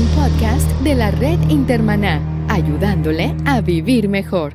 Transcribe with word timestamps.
un 0.00 0.06
podcast 0.16 0.70
de 0.80 0.94
la 0.94 1.10
red 1.10 1.38
Intermaná, 1.50 2.22
ayudándole 2.48 3.34
a 3.44 3.60
vivir 3.60 4.08
mejor. 4.08 4.54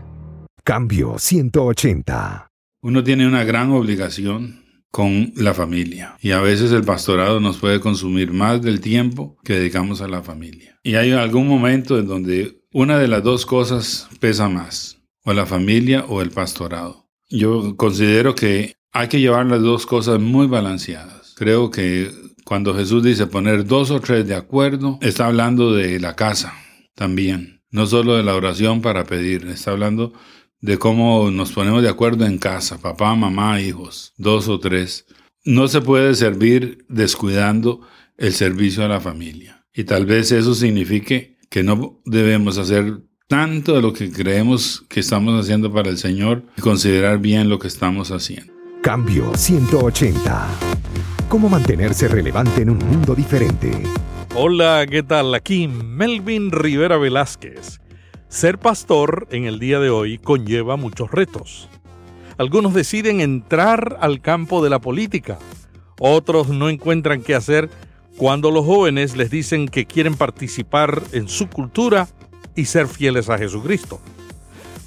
Cambio 0.64 1.20
180. 1.20 2.50
Uno 2.82 3.04
tiene 3.04 3.28
una 3.28 3.44
gran 3.44 3.70
obligación 3.72 4.64
con 4.90 5.34
la 5.36 5.54
familia 5.54 6.18
y 6.20 6.32
a 6.32 6.40
veces 6.40 6.72
el 6.72 6.84
pastorado 6.84 7.40
nos 7.40 7.58
puede 7.58 7.80
consumir 7.80 8.34
más 8.34 8.64
del 8.64 8.80
tiempo 8.80 9.38
que 9.44 9.54
dedicamos 9.54 10.02
a 10.02 10.08
la 10.08 10.24
familia. 10.24 10.80
Y 10.82 10.96
hay 10.96 11.12
algún 11.12 11.48
momento 11.48 12.00
en 12.00 12.08
donde 12.08 12.64
una 12.74 12.98
de 12.98 13.08
las 13.08 13.22
dos 13.22 13.46
cosas 13.46 14.10
pesa 14.20 14.50
más, 14.50 15.00
o 15.26 15.34
la 15.34 15.46
familia 15.46 16.06
o 16.08 16.24
el 16.24 16.32
pastorado. 16.32 17.08
Yo 17.30 17.76
considero 17.78 18.34
que 18.34 18.74
hay 18.92 19.10
que 19.10 19.20
llevar 19.20 19.46
las 19.46 19.62
dos 19.62 19.86
cosas 19.86 20.20
muy 20.20 20.48
balanceadas. 20.48 21.36
Creo 21.38 21.70
que 21.70 22.10
cuando 22.46 22.76
Jesús 22.76 23.04
dice 23.04 23.28
poner 23.28 23.66
dos 23.66 23.92
o 23.92 24.00
tres 24.00 24.26
de 24.28 24.36
acuerdo, 24.36 25.00
está 25.02 25.26
hablando 25.26 25.74
de 25.74 26.00
la 26.00 26.16
casa 26.16 26.54
también, 26.94 27.64
no 27.72 27.88
solo 27.88 28.16
de 28.16 28.24
la 28.24 28.36
oración 28.36 28.82
para 28.82 29.04
pedir, 29.04 29.48
está 29.48 29.72
hablando 29.72 30.14
de 30.62 30.78
cómo 30.78 31.32
nos 31.32 31.52
ponemos 31.52 31.82
de 31.82 31.90
acuerdo 31.90 32.26
en 32.26 32.38
casa, 32.38 32.78
papá, 32.78 33.16
mamá, 33.16 33.60
hijos, 33.60 34.14
dos 34.18 34.48
o 34.48 34.60
tres. 34.60 35.06
No 35.44 35.68
se 35.68 35.82
puede 35.82 36.16
servir 36.16 36.86
descuidando 36.88 37.82
el 38.18 38.34
servicio 38.34 38.86
a 38.86 38.88
la 38.88 39.02
familia. 39.02 39.66
Y 39.74 39.84
tal 39.84 40.06
vez 40.06 40.32
eso 40.32 40.56
signifique 40.56 41.38
que 41.50 41.64
no 41.64 42.00
debemos 42.06 42.58
hacer 42.58 43.02
tanto 43.28 43.74
de 43.74 43.82
lo 43.82 43.92
que 43.92 44.12
creemos 44.12 44.86
que 44.88 45.00
estamos 45.00 45.40
haciendo 45.40 45.74
para 45.74 45.90
el 45.90 45.98
Señor 45.98 46.44
y 46.58 46.62
considerar 46.62 47.18
bien 47.20 47.50
lo 47.50 47.60
que 47.60 47.68
estamos 47.68 48.12
haciendo. 48.12 48.54
Cambio 48.82 49.32
180. 49.36 51.15
¿Cómo 51.30 51.50
mantenerse 51.50 52.08
relevante 52.08 52.62
en 52.62 52.70
un 52.70 52.78
mundo 52.78 53.16
diferente? 53.16 53.72
Hola, 54.36 54.86
¿qué 54.88 55.02
tal? 55.02 55.34
Aquí 55.34 55.68
Melvin 55.68 56.52
Rivera 56.52 56.98
Velázquez. 56.98 57.82
Ser 58.30 58.60
pastor 58.60 59.28
en 59.32 59.46
el 59.46 59.58
día 59.60 59.80
de 59.80 59.90
hoy 59.90 60.20
conlleva 60.20 60.78
muchos 60.78 61.10
retos. 61.10 61.68
Algunos 62.38 62.76
deciden 62.76 63.22
entrar 63.22 63.98
al 64.02 64.22
campo 64.22 64.64
de 64.64 64.70
la 64.70 64.80
política. 64.80 65.40
Otros 66.00 66.50
no 66.50 66.70
encuentran 66.70 67.24
qué 67.24 67.34
hacer 67.34 67.72
cuando 68.18 68.52
los 68.52 68.64
jóvenes 68.64 69.18
les 69.18 69.32
dicen 69.32 69.68
que 69.68 69.86
quieren 69.86 70.16
participar 70.16 71.02
en 71.12 71.28
su 71.28 71.50
cultura 71.50 72.08
y 72.56 72.66
ser 72.66 72.88
fieles 72.88 73.30
a 73.32 73.38
Jesucristo. 73.40 74.00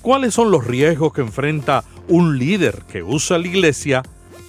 ¿Cuáles 0.02 0.34
son 0.34 0.52
los 0.52 0.66
riesgos 0.66 1.12
que 1.12 1.20
enfrenta 1.20 1.82
un 2.06 2.38
líder 2.38 2.84
que 2.90 3.02
usa 3.02 3.38
la 3.38 3.48
iglesia 3.48 4.02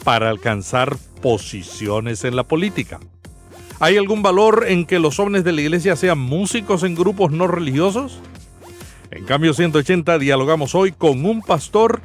para 0.03 0.29
alcanzar 0.29 0.97
posiciones 1.21 2.23
en 2.23 2.35
la 2.35 2.43
política? 2.43 2.99
¿Hay 3.79 3.95
algún 3.97 4.21
valor 4.21 4.65
en 4.67 4.85
que 4.85 4.99
los 4.99 5.15
jóvenes 5.15 5.43
de 5.43 5.53
la 5.53 5.61
iglesia 5.61 5.95
sean 5.95 6.19
músicos 6.19 6.83
en 6.83 6.95
grupos 6.95 7.31
no 7.31 7.47
religiosos? 7.47 8.19
En 9.11 9.23
cambio 9.25 9.53
180 9.53 10.19
dialogamos 10.19 10.75
hoy 10.75 10.91
con 10.91 11.25
un 11.25 11.41
pastor 11.41 12.01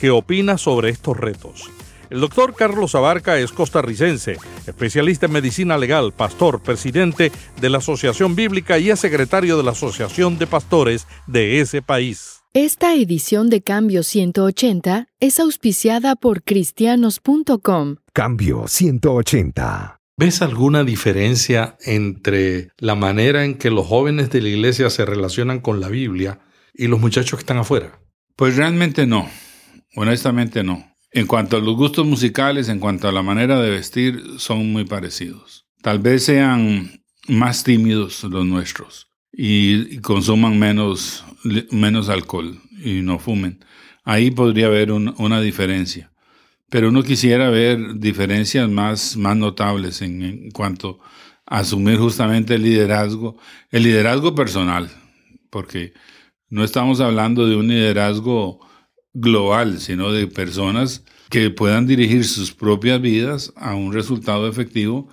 que 0.00 0.10
opina 0.10 0.58
sobre 0.58 0.90
estos 0.90 1.16
retos. 1.16 1.70
El 2.10 2.20
doctor 2.20 2.54
Carlos 2.54 2.94
Abarca 2.94 3.38
es 3.38 3.50
costarricense, 3.50 4.36
especialista 4.66 5.26
en 5.26 5.32
medicina 5.32 5.78
legal, 5.78 6.12
pastor, 6.12 6.60
presidente 6.60 7.32
de 7.60 7.70
la 7.70 7.78
Asociación 7.78 8.36
Bíblica 8.36 8.78
y 8.78 8.90
es 8.90 9.00
secretario 9.00 9.56
de 9.56 9.62
la 9.62 9.72
Asociación 9.72 10.38
de 10.38 10.46
Pastores 10.46 11.08
de 11.26 11.60
ese 11.60 11.82
país. 11.82 12.43
Esta 12.56 12.94
edición 12.94 13.50
de 13.50 13.62
Cambio 13.62 14.04
180 14.04 15.08
es 15.18 15.40
auspiciada 15.40 16.14
por 16.14 16.44
cristianos.com. 16.44 17.96
Cambio 18.12 18.68
180. 18.68 19.98
¿Ves 20.16 20.40
alguna 20.40 20.84
diferencia 20.84 21.76
entre 21.84 22.68
la 22.78 22.94
manera 22.94 23.44
en 23.44 23.56
que 23.56 23.72
los 23.72 23.88
jóvenes 23.88 24.30
de 24.30 24.40
la 24.40 24.50
iglesia 24.50 24.88
se 24.88 25.04
relacionan 25.04 25.58
con 25.58 25.80
la 25.80 25.88
Biblia 25.88 26.42
y 26.72 26.86
los 26.86 27.00
muchachos 27.00 27.40
que 27.40 27.42
están 27.42 27.58
afuera? 27.58 27.98
Pues 28.36 28.54
realmente 28.54 29.04
no, 29.04 29.28
honestamente 29.96 30.62
no. 30.62 30.94
En 31.10 31.26
cuanto 31.26 31.56
a 31.56 31.60
los 31.60 31.74
gustos 31.74 32.06
musicales, 32.06 32.68
en 32.68 32.78
cuanto 32.78 33.08
a 33.08 33.12
la 33.12 33.24
manera 33.24 33.60
de 33.60 33.70
vestir, 33.70 34.22
son 34.38 34.72
muy 34.72 34.84
parecidos. 34.84 35.66
Tal 35.82 35.98
vez 35.98 36.22
sean 36.22 37.02
más 37.26 37.64
tímidos 37.64 38.22
los 38.22 38.46
nuestros 38.46 39.08
y, 39.36 39.98
consuman 39.98 40.58
menos, 40.58 41.24
menos 41.70 42.08
alcohol 42.08 42.58
y 42.82 43.02
no 43.02 43.18
fumen. 43.18 43.64
Ahí 44.04 44.30
podría 44.30 44.66
haber 44.66 44.92
una 44.92 45.40
diferencia. 45.40 46.12
Pero 46.70 46.88
uno 46.88 47.02
quisiera 47.02 47.50
ver 47.50 47.98
diferencias 47.98 48.68
más, 48.68 49.16
más 49.16 49.36
notables 49.36 50.02
en 50.02 50.50
cuanto 50.50 50.98
a 51.46 51.58
asumir 51.58 51.98
justamente 51.98 52.54
el 52.54 52.62
liderazgo, 52.62 53.36
el 53.70 53.84
liderazgo 53.84 54.34
personal, 54.34 54.90
porque 55.50 55.92
no 56.48 56.64
estamos 56.64 57.00
hablando 57.00 57.46
de 57.46 57.56
un 57.56 57.68
liderazgo 57.68 58.60
global, 59.12 59.80
sino 59.80 60.10
de 60.12 60.26
personas 60.26 61.04
que 61.30 61.50
puedan 61.50 61.86
dirigir 61.86 62.24
sus 62.24 62.52
propias 62.52 63.00
vidas 63.00 63.52
a 63.56 63.74
un 63.74 63.92
resultado 63.92 64.48
efectivo 64.48 65.08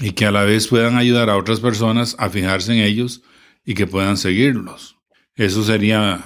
y 0.00 0.12
que 0.12 0.26
a 0.26 0.30
la 0.30 0.44
vez 0.44 0.68
puedan 0.68 0.96
ayudar 0.96 1.30
a 1.30 1.36
otras 1.36 1.60
personas 1.60 2.16
a 2.18 2.30
fijarse 2.30 2.72
en 2.72 2.78
ellos 2.84 3.22
y 3.64 3.74
que 3.74 3.86
puedan 3.86 4.16
seguirlos. 4.16 4.96
Eso 5.36 5.64
sería 5.64 6.24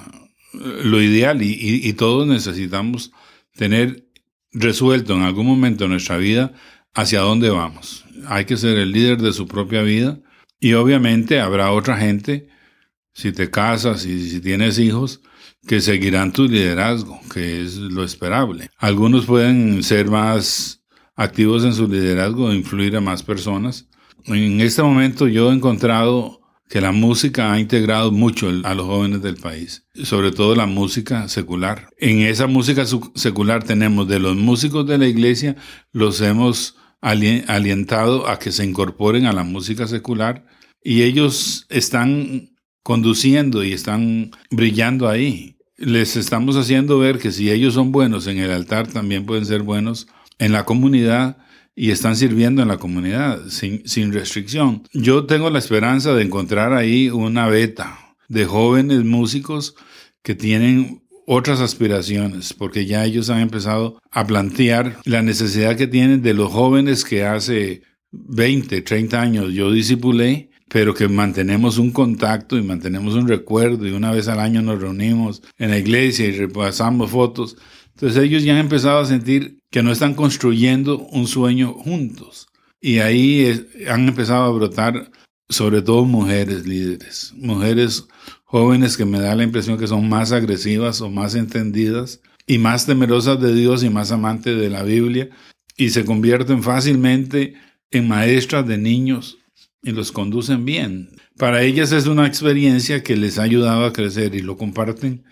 eh, 0.54 0.58
lo 0.84 1.00
ideal 1.02 1.42
y, 1.42 1.56
y, 1.60 1.92
todos 1.94 2.26
necesitamos 2.26 3.12
tener 3.54 4.08
resuelto 4.52 5.14
en 5.14 5.22
algún 5.22 5.46
momento 5.46 5.84
de 5.84 5.90
nuestra 5.90 6.16
vida 6.16 6.52
hacia 6.94 7.20
dónde 7.20 7.50
vamos. 7.50 8.04
Hay 8.26 8.44
que 8.44 8.56
ser 8.56 8.76
el 8.78 8.92
líder 8.92 9.18
de 9.18 9.32
su 9.32 9.46
propia 9.46 9.82
vida 9.82 10.20
y 10.60 10.72
obviamente 10.72 11.40
habrá 11.40 11.70
otra 11.72 11.96
gente, 11.96 12.48
si 13.12 13.32
te 13.32 13.50
casas 13.50 14.04
y 14.04 14.30
si 14.30 14.40
tienes 14.40 14.78
hijos, 14.78 15.20
que 15.66 15.80
seguirán 15.80 16.32
tu 16.32 16.48
liderazgo, 16.48 17.20
que 17.32 17.62
es 17.62 17.76
lo 17.76 18.04
esperable. 18.04 18.70
Algunos 18.78 19.26
pueden 19.26 19.82
ser 19.82 20.08
más 20.08 20.82
activos 21.14 21.64
en 21.64 21.74
su 21.74 21.88
liderazgo, 21.88 22.52
influir 22.52 22.96
a 22.96 23.00
más 23.00 23.22
personas. 23.22 23.88
En 24.24 24.60
este 24.60 24.82
momento 24.82 25.26
yo 25.28 25.50
he 25.50 25.54
encontrado 25.54 26.40
que 26.68 26.80
la 26.80 26.92
música 26.92 27.52
ha 27.52 27.60
integrado 27.60 28.12
mucho 28.12 28.48
a 28.64 28.74
los 28.74 28.86
jóvenes 28.86 29.22
del 29.22 29.36
país, 29.36 29.86
sobre 30.04 30.32
todo 30.32 30.54
la 30.54 30.66
música 30.66 31.28
secular. 31.28 31.88
En 31.98 32.20
esa 32.20 32.46
música 32.46 32.84
secular 33.14 33.64
tenemos 33.64 34.06
de 34.08 34.18
los 34.18 34.36
músicos 34.36 34.86
de 34.86 34.98
la 34.98 35.06
iglesia, 35.06 35.56
los 35.92 36.20
hemos 36.20 36.76
alientado 37.00 38.28
a 38.28 38.38
que 38.38 38.52
se 38.52 38.64
incorporen 38.64 39.26
a 39.26 39.32
la 39.32 39.44
música 39.44 39.86
secular 39.86 40.44
y 40.82 41.02
ellos 41.02 41.66
están 41.68 42.50
conduciendo 42.82 43.64
y 43.64 43.72
están 43.72 44.32
brillando 44.50 45.08
ahí 45.08 45.58
les 45.78 46.16
estamos 46.16 46.56
haciendo 46.56 46.98
ver 46.98 47.18
que 47.18 47.30
si 47.30 47.50
ellos 47.50 47.74
son 47.74 47.92
buenos 47.92 48.26
en 48.26 48.38
el 48.38 48.50
altar, 48.50 48.88
también 48.88 49.24
pueden 49.24 49.46
ser 49.46 49.62
buenos 49.62 50.08
en 50.38 50.52
la 50.52 50.64
comunidad 50.64 51.38
y 51.80 51.92
están 51.92 52.16
sirviendo 52.16 52.60
en 52.60 52.66
la 52.66 52.78
comunidad 52.78 53.46
sin, 53.50 53.86
sin 53.88 54.12
restricción. 54.12 54.82
Yo 54.92 55.26
tengo 55.26 55.48
la 55.48 55.60
esperanza 55.60 56.12
de 56.12 56.24
encontrar 56.24 56.72
ahí 56.72 57.08
una 57.08 57.46
beta 57.46 58.16
de 58.28 58.46
jóvenes 58.46 59.04
músicos 59.04 59.76
que 60.22 60.34
tienen 60.34 61.04
otras 61.24 61.60
aspiraciones, 61.60 62.52
porque 62.52 62.84
ya 62.84 63.04
ellos 63.04 63.30
han 63.30 63.38
empezado 63.38 64.00
a 64.10 64.26
plantear 64.26 64.98
la 65.04 65.22
necesidad 65.22 65.76
que 65.76 65.86
tienen 65.86 66.20
de 66.20 66.34
los 66.34 66.50
jóvenes 66.50 67.04
que 67.04 67.24
hace 67.24 67.82
20, 68.10 68.82
30 68.82 69.20
años 69.20 69.52
yo 69.52 69.70
disipulé 69.70 70.48
pero 70.68 70.94
que 70.94 71.08
mantenemos 71.08 71.78
un 71.78 71.90
contacto 71.92 72.58
y 72.58 72.62
mantenemos 72.62 73.14
un 73.14 73.26
recuerdo 73.26 73.86
y 73.86 73.92
una 73.92 74.12
vez 74.12 74.28
al 74.28 74.38
año 74.38 74.60
nos 74.60 74.80
reunimos 74.80 75.42
en 75.56 75.70
la 75.70 75.78
iglesia 75.78 76.26
y 76.26 76.32
repasamos 76.32 77.10
fotos. 77.10 77.56
Entonces 77.94 78.22
ellos 78.22 78.44
ya 78.44 78.52
han 78.52 78.58
empezado 78.58 78.98
a 78.98 79.06
sentir 79.06 79.57
que 79.70 79.82
no 79.82 79.92
están 79.92 80.14
construyendo 80.14 80.98
un 80.98 81.26
sueño 81.26 81.72
juntos. 81.72 82.48
Y 82.80 82.98
ahí 82.98 83.66
han 83.88 84.08
empezado 84.08 84.44
a 84.44 84.52
brotar 84.52 85.10
sobre 85.48 85.82
todo 85.82 86.04
mujeres 86.04 86.66
líderes, 86.66 87.32
mujeres 87.36 88.06
jóvenes 88.44 88.96
que 88.96 89.04
me 89.04 89.20
da 89.20 89.34
la 89.34 89.44
impresión 89.44 89.78
que 89.78 89.86
son 89.86 90.08
más 90.08 90.32
agresivas 90.32 91.00
o 91.00 91.10
más 91.10 91.34
entendidas 91.34 92.20
y 92.46 92.58
más 92.58 92.86
temerosas 92.86 93.40
de 93.40 93.54
Dios 93.54 93.82
y 93.82 93.90
más 93.90 94.12
amantes 94.12 94.58
de 94.58 94.70
la 94.70 94.82
Biblia 94.82 95.30
y 95.76 95.90
se 95.90 96.04
convierten 96.04 96.62
fácilmente 96.62 97.54
en 97.90 98.08
maestras 98.08 98.66
de 98.66 98.78
niños 98.78 99.38
y 99.82 99.92
los 99.92 100.12
conducen 100.12 100.64
bien. 100.64 101.10
Para 101.36 101.62
ellas 101.62 101.92
es 101.92 102.06
una 102.06 102.26
experiencia 102.26 103.02
que 103.02 103.16
les 103.16 103.38
ha 103.38 103.42
ayudado 103.42 103.84
a 103.84 103.92
crecer 103.92 104.34
y 104.34 104.40
lo 104.40 104.56
comparten 104.56 105.24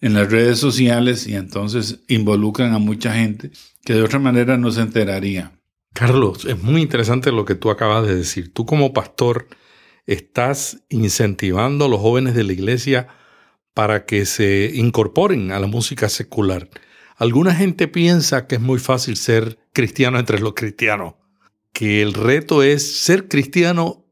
en 0.00 0.14
las 0.14 0.30
redes 0.30 0.58
sociales 0.58 1.26
y 1.26 1.34
entonces 1.34 2.00
involucran 2.08 2.74
a 2.74 2.78
mucha 2.78 3.14
gente 3.14 3.52
que 3.84 3.94
de 3.94 4.02
otra 4.02 4.18
manera 4.18 4.56
no 4.56 4.70
se 4.70 4.80
enteraría. 4.80 5.58
Carlos, 5.94 6.44
es 6.44 6.62
muy 6.62 6.82
interesante 6.82 7.32
lo 7.32 7.44
que 7.44 7.54
tú 7.54 7.70
acabas 7.70 8.06
de 8.06 8.16
decir. 8.16 8.52
Tú 8.52 8.64
como 8.64 8.92
pastor 8.92 9.48
estás 10.06 10.82
incentivando 10.88 11.84
a 11.84 11.88
los 11.88 12.00
jóvenes 12.00 12.34
de 12.34 12.44
la 12.44 12.52
iglesia 12.52 13.08
para 13.74 14.04
que 14.04 14.26
se 14.26 14.70
incorporen 14.74 15.52
a 15.52 15.60
la 15.60 15.66
música 15.66 16.08
secular. 16.08 16.68
Alguna 17.16 17.54
gente 17.54 17.88
piensa 17.88 18.46
que 18.46 18.56
es 18.56 18.60
muy 18.60 18.78
fácil 18.78 19.16
ser 19.16 19.58
cristiano 19.72 20.18
entre 20.18 20.40
los 20.40 20.54
cristianos 20.54 21.14
que 21.72 22.02
el 22.02 22.12
reto 22.12 22.62
es 22.62 23.00
ser 23.02 23.28
cristiano 23.28 24.04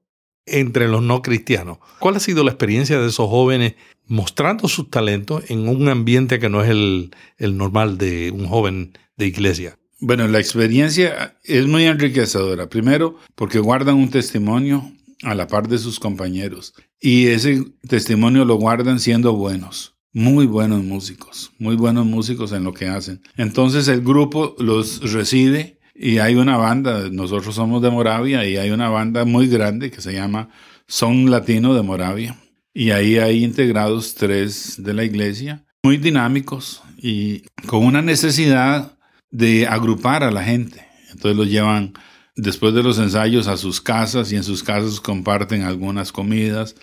entre 0.47 0.89
los 0.89 1.03
no 1.03 1.23
cristianos. 1.23 1.79
¿Cuál 1.99 2.17
ha 2.17 2.21
sido 2.21 2.43
la 2.43 2.51
experiencia 2.51 2.99
de 2.99 3.09
esos 3.09 3.29
jóvenes 3.29 3.75
mostrando 4.11 4.69
sus 4.69 4.91
talentos 4.91 5.51
en 5.51 5.69
un 5.69 5.89
ambiente 5.89 6.39
que 6.39 6.51
no 6.51 6.63
es 6.63 6.69
el, 6.69 7.15
el 7.39 7.57
normal 7.57 7.97
de 7.97 8.31
un 8.31 8.47
joven 8.47 8.99
de 9.17 9.27
iglesia? 9.27 9.79
Bueno, 10.01 10.27
la 10.29 10.41
experiencia 10.41 11.37
es 11.45 11.67
muy 11.67 11.85
enriquecedora. 11.85 12.69
Primero, 12.69 13.17
porque 13.37 13.61
guardan 13.61 13.97
un 13.97 14.11
testimonio 14.11 14.93
a 15.23 15.35
la 15.35 15.47
par 15.47 15.69
de 15.69 15.79
sus 15.79 16.01
compañeros. 16.01 16.75
Y 17.01 17.27
ese 17.27 17.65
testimonio 17.87 18.45
lo 18.45 18.57
guardan 18.57 18.99
siendo 18.99 19.35
buenos. 19.35 19.95
Muy 20.13 20.47
buenos 20.47 20.83
músicos, 20.83 21.53
muy 21.59 21.77
buenos 21.77 22.05
músicos 22.05 22.51
en 22.51 22.65
lo 22.65 22.75
que 22.75 22.89
hacen. 22.89 23.23
Entonces 23.37 23.87
el 23.87 24.01
grupo 24.01 24.57
los 24.59 25.13
recibe 25.13 25.79
y 25.95 26.19
hay 26.19 26.35
una 26.35 26.57
banda, 26.57 27.09
nosotros 27.11 27.55
somos 27.55 27.81
de 27.81 27.91
Moravia 27.91 28.45
y 28.45 28.57
hay 28.57 28.71
una 28.71 28.89
banda 28.89 29.25
muy 29.25 29.47
grande 29.47 29.93
que 29.93 30.01
se 30.01 30.13
llama 30.13 30.49
Son 30.89 31.31
Latino 31.31 31.75
de 31.75 31.83
Moravia. 31.83 32.37
Y 32.73 32.91
ahí 32.91 33.19
hay 33.19 33.43
integrados 33.45 34.15
tres 34.15 34.83
de 34.83 34.95
la 34.95 35.05
iglesia, 35.05 35.65
muy 35.83 35.97
dinámicos 35.97 36.83
y 36.97 37.43
con 37.67 37.85
una 37.85 38.03
necesidad 38.03 38.97
de 39.31 39.67
agrupar 39.67 40.23
a 40.23 40.31
la 40.31 40.45
gente. 40.45 40.87
Entonces 41.11 41.37
los 41.37 41.49
llevan 41.49 41.95
después 42.37 42.75
de 42.75 42.83
los 42.83 42.99
ensayos 42.99 43.49
a 43.49 43.57
sus 43.57 43.81
casas 43.81 44.33
y 44.33 44.37
en 44.37 44.45
sus 44.45 44.63
casas 44.63 45.01
comparten 45.01 45.63
algunas 45.63 46.13
comidas 46.13 46.77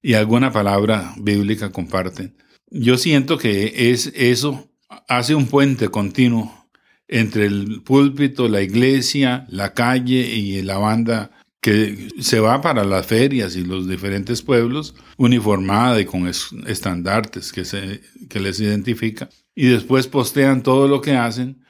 y 0.00 0.14
alguna 0.14 0.52
palabra 0.52 1.14
bíblica 1.18 1.70
comparten. 1.70 2.36
Yo 2.70 2.96
siento 2.96 3.38
que 3.38 3.90
es 3.90 4.12
eso 4.14 4.68
hace 5.08 5.34
un 5.34 5.46
puente 5.46 5.88
continuo 5.88 6.68
entre 7.08 7.46
el 7.46 7.82
púlpito, 7.82 8.48
la 8.48 8.62
iglesia, 8.62 9.44
la 9.48 9.74
calle 9.74 10.34
y 10.34 10.62
la 10.62 10.78
banda 10.78 11.30
que 11.62 12.08
se 12.18 12.40
va 12.40 12.60
para 12.60 12.84
las 12.84 13.06
ferias 13.06 13.54
y 13.54 13.64
los 13.64 13.88
diferentes 13.88 14.42
pueblos 14.42 14.96
uniformada 15.16 16.00
y 16.00 16.04
con 16.04 16.26
estandartes 16.26 17.52
que, 17.52 17.64
se, 17.64 18.00
que 18.28 18.40
les 18.40 18.58
identifica. 18.58 19.28
Y 19.54 19.68
después 19.68 20.08
postean 20.08 20.64
todo 20.64 20.88
lo 20.88 21.00
que 21.00 21.12
hacen 21.12 21.62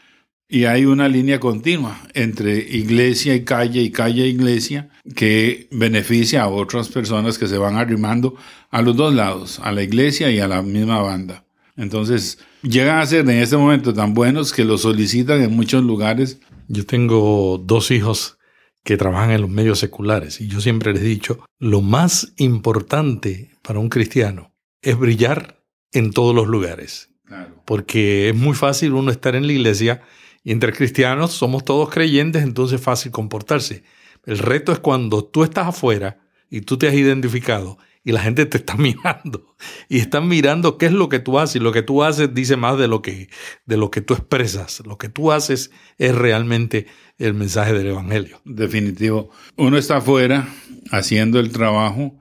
y 0.48 0.64
hay 0.64 0.86
una 0.86 1.08
línea 1.08 1.38
continua 1.40 2.00
entre 2.14 2.56
iglesia 2.56 3.34
y 3.34 3.44
calle 3.44 3.82
y 3.82 3.90
calle 3.90 4.24
e 4.24 4.28
iglesia 4.28 4.88
que 5.14 5.68
beneficia 5.70 6.44
a 6.44 6.48
otras 6.48 6.88
personas 6.88 7.36
que 7.36 7.46
se 7.46 7.58
van 7.58 7.76
arrimando 7.76 8.34
a 8.70 8.80
los 8.80 8.96
dos 8.96 9.12
lados, 9.12 9.60
a 9.62 9.72
la 9.72 9.82
iglesia 9.82 10.30
y 10.30 10.40
a 10.40 10.48
la 10.48 10.62
misma 10.62 11.02
banda. 11.02 11.44
Entonces, 11.76 12.38
llegan 12.62 12.98
a 12.98 13.06
ser 13.06 13.28
en 13.28 13.42
este 13.42 13.58
momento 13.58 13.92
tan 13.92 14.14
buenos 14.14 14.54
que 14.54 14.64
lo 14.64 14.78
solicitan 14.78 15.42
en 15.42 15.54
muchos 15.54 15.84
lugares. 15.84 16.40
Yo 16.68 16.86
tengo 16.86 17.58
dos 17.58 17.90
hijos 17.90 18.38
que 18.84 18.96
trabajan 18.96 19.30
en 19.30 19.40
los 19.40 19.50
medios 19.50 19.78
seculares 19.78 20.40
y 20.40 20.48
yo 20.48 20.60
siempre 20.60 20.92
les 20.92 21.02
he 21.02 21.06
dicho, 21.06 21.44
lo 21.58 21.80
más 21.80 22.32
importante 22.36 23.50
para 23.62 23.78
un 23.78 23.88
cristiano 23.88 24.54
es 24.82 24.98
brillar 24.98 25.62
en 25.92 26.12
todos 26.12 26.34
los 26.34 26.48
lugares. 26.48 27.10
Porque 27.64 28.28
es 28.28 28.34
muy 28.34 28.54
fácil 28.54 28.92
uno 28.92 29.10
estar 29.10 29.34
en 29.34 29.46
la 29.46 29.52
iglesia 29.52 30.02
y 30.44 30.52
entre 30.52 30.72
cristianos 30.72 31.32
somos 31.32 31.64
todos 31.64 31.88
creyentes, 31.88 32.42
entonces 32.42 32.80
es 32.80 32.84
fácil 32.84 33.10
comportarse. 33.10 33.84
El 34.26 34.38
reto 34.38 34.72
es 34.72 34.80
cuando 34.80 35.24
tú 35.24 35.44
estás 35.44 35.68
afuera 35.68 36.20
y 36.50 36.60
tú 36.62 36.76
te 36.76 36.88
has 36.88 36.94
identificado 36.94 37.78
y 38.04 38.12
la 38.12 38.20
gente 38.20 38.46
te 38.46 38.58
está 38.58 38.76
mirando 38.78 39.54
y 39.88 39.98
están 39.98 40.28
mirando 40.28 40.78
qué 40.78 40.86
es 40.86 40.92
lo 40.92 41.08
que 41.08 41.18
tú 41.18 41.38
haces 41.38 41.56
y 41.56 41.60
lo 41.60 41.72
que 41.72 41.82
tú 41.82 42.02
haces 42.02 42.34
dice 42.34 42.56
más 42.56 42.78
de 42.78 42.88
lo 42.88 43.02
que 43.02 43.28
de 43.66 43.76
lo 43.76 43.90
que 43.90 44.00
tú 44.00 44.14
expresas. 44.14 44.82
Lo 44.84 44.98
que 44.98 45.08
tú 45.08 45.32
haces 45.32 45.70
es 45.98 46.14
realmente 46.14 46.86
el 47.18 47.34
mensaje 47.34 47.72
del 47.72 47.88
evangelio. 47.88 48.40
Definitivo. 48.44 49.30
Uno 49.56 49.78
está 49.78 49.98
afuera 49.98 50.48
haciendo 50.90 51.38
el 51.38 51.52
trabajo 51.52 52.18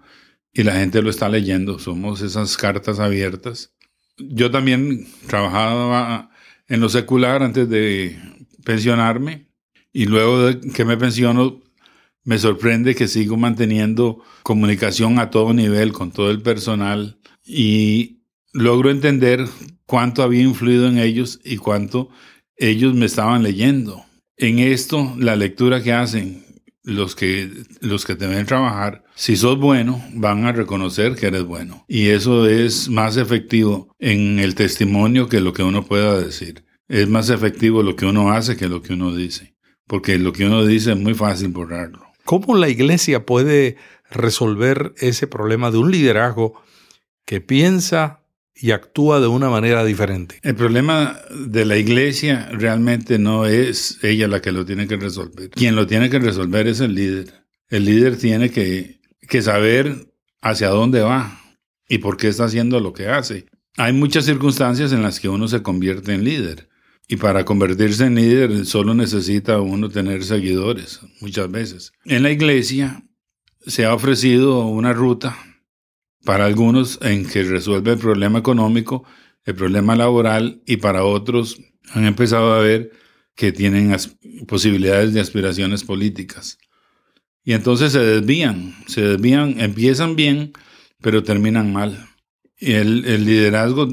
y 0.53 0.63
la 0.63 0.73
gente 0.73 1.01
lo 1.01 1.09
está 1.09 1.29
leyendo. 1.29 1.79
Somos 1.79 2.21
esas 2.21 2.57
cartas 2.57 2.99
abiertas. 2.99 3.73
Yo 4.17 4.51
también 4.51 5.07
trabajaba 5.27 6.29
en 6.67 6.79
lo 6.79 6.89
secular 6.89 7.41
antes 7.41 7.69
de 7.69 8.19
pensionarme 8.63 9.47
y 9.91 10.05
luego 10.05 10.45
de 10.45 10.59
que 10.71 10.85
me 10.85 10.97
pensiono 10.97 11.61
me 12.23 12.37
sorprende 12.37 12.95
que 12.95 13.07
sigo 13.07 13.37
manteniendo 13.37 14.23
comunicación 14.43 15.19
a 15.19 15.29
todo 15.29 15.53
nivel 15.53 15.91
con 15.91 16.11
todo 16.11 16.29
el 16.31 16.41
personal 16.41 17.19
y 17.45 18.21
logro 18.53 18.91
entender 18.91 19.47
cuánto 19.85 20.23
había 20.23 20.41
influido 20.41 20.87
en 20.87 20.97
ellos 20.97 21.39
y 21.43 21.57
cuánto 21.57 22.09
ellos 22.57 22.93
me 22.93 23.05
estaban 23.05 23.43
leyendo. 23.43 24.05
En 24.37 24.59
esto, 24.59 25.15
la 25.17 25.35
lectura 25.35 25.83
que 25.83 25.93
hacen 25.93 26.43
los 26.83 27.15
que, 27.15 27.49
los 27.79 28.05
que 28.05 28.15
te 28.15 28.27
ven 28.27 28.45
trabajar, 28.45 29.03
si 29.15 29.35
sos 29.35 29.57
bueno, 29.59 30.03
van 30.13 30.45
a 30.45 30.51
reconocer 30.51 31.15
que 31.15 31.27
eres 31.27 31.43
bueno. 31.43 31.85
Y 31.87 32.07
eso 32.07 32.47
es 32.47 32.89
más 32.89 33.17
efectivo 33.17 33.93
en 33.99 34.39
el 34.39 34.55
testimonio 34.55 35.29
que 35.29 35.41
lo 35.41 35.53
que 35.53 35.63
uno 35.63 35.83
pueda 35.83 36.19
decir. 36.19 36.65
Es 36.87 37.07
más 37.07 37.29
efectivo 37.29 37.83
lo 37.83 37.95
que 37.95 38.05
uno 38.05 38.31
hace 38.31 38.57
que 38.57 38.67
lo 38.67 38.81
que 38.81 38.93
uno 38.93 39.15
dice. 39.15 39.55
Porque 39.87 40.17
lo 40.17 40.33
que 40.33 40.45
uno 40.45 40.65
dice 40.65 40.91
es 40.91 40.97
muy 40.97 41.13
fácil 41.13 41.49
borrarlo. 41.49 42.10
¿Cómo 42.23 42.55
la 42.55 42.69
iglesia 42.69 43.25
puede 43.25 43.77
resolver 44.09 44.93
ese 44.97 45.27
problema 45.27 45.71
de 45.71 45.77
un 45.77 45.91
liderazgo 45.91 46.61
que 47.25 47.41
piensa 47.41 48.21
y 48.53 48.71
actúa 48.71 49.19
de 49.19 49.27
una 49.27 49.49
manera 49.49 49.83
diferente. 49.83 50.39
El 50.43 50.55
problema 50.55 51.19
de 51.33 51.65
la 51.65 51.77
iglesia 51.77 52.47
realmente 52.51 53.17
no 53.17 53.45
es 53.45 53.97
ella 54.03 54.27
la 54.27 54.41
que 54.41 54.51
lo 54.51 54.65
tiene 54.65 54.87
que 54.87 54.97
resolver. 54.97 55.49
Quien 55.49 55.75
lo 55.75 55.87
tiene 55.87 56.09
que 56.09 56.19
resolver 56.19 56.67
es 56.67 56.79
el 56.79 56.93
líder. 56.93 57.45
El 57.69 57.85
líder 57.85 58.17
tiene 58.17 58.51
que, 58.51 58.99
que 59.27 59.41
saber 59.41 60.13
hacia 60.41 60.69
dónde 60.69 61.01
va 61.01 61.41
y 61.87 61.99
por 61.99 62.17
qué 62.17 62.27
está 62.27 62.45
haciendo 62.45 62.79
lo 62.79 62.93
que 62.93 63.07
hace. 63.07 63.45
Hay 63.77 63.93
muchas 63.93 64.25
circunstancias 64.25 64.91
en 64.91 65.01
las 65.01 65.19
que 65.19 65.29
uno 65.29 65.47
se 65.47 65.63
convierte 65.63 66.13
en 66.13 66.23
líder. 66.23 66.69
Y 67.11 67.17
para 67.17 67.43
convertirse 67.43 68.05
en 68.05 68.15
líder 68.15 68.65
solo 68.65 68.93
necesita 68.93 69.59
uno 69.59 69.89
tener 69.89 70.23
seguidores, 70.23 71.01
muchas 71.19 71.51
veces. 71.51 71.91
En 72.05 72.23
la 72.23 72.31
iglesia 72.31 73.03
se 73.67 73.83
ha 73.83 73.93
ofrecido 73.93 74.65
una 74.67 74.93
ruta 74.93 75.37
para 76.23 76.45
algunos 76.45 76.99
en 77.01 77.27
que 77.27 77.43
resuelve 77.43 77.91
el 77.91 77.97
problema 77.97 78.39
económico, 78.39 79.03
el 79.43 79.55
problema 79.55 79.93
laboral 79.97 80.63
y 80.65 80.77
para 80.77 81.03
otros 81.03 81.59
han 81.89 82.05
empezado 82.05 82.53
a 82.53 82.59
ver 82.59 82.91
que 83.35 83.51
tienen 83.51 83.93
posibilidades 84.47 85.13
de 85.13 85.19
aspiraciones 85.19 85.83
políticas. 85.83 86.59
Y 87.43 87.51
entonces 87.51 87.91
se 87.91 87.99
desvían, 87.99 88.73
se 88.87 89.01
desvían, 89.01 89.59
empiezan 89.59 90.15
bien, 90.15 90.53
pero 91.01 91.23
terminan 91.23 91.73
mal. 91.73 92.07
El, 92.55 93.03
el 93.03 93.25
liderazgo 93.25 93.89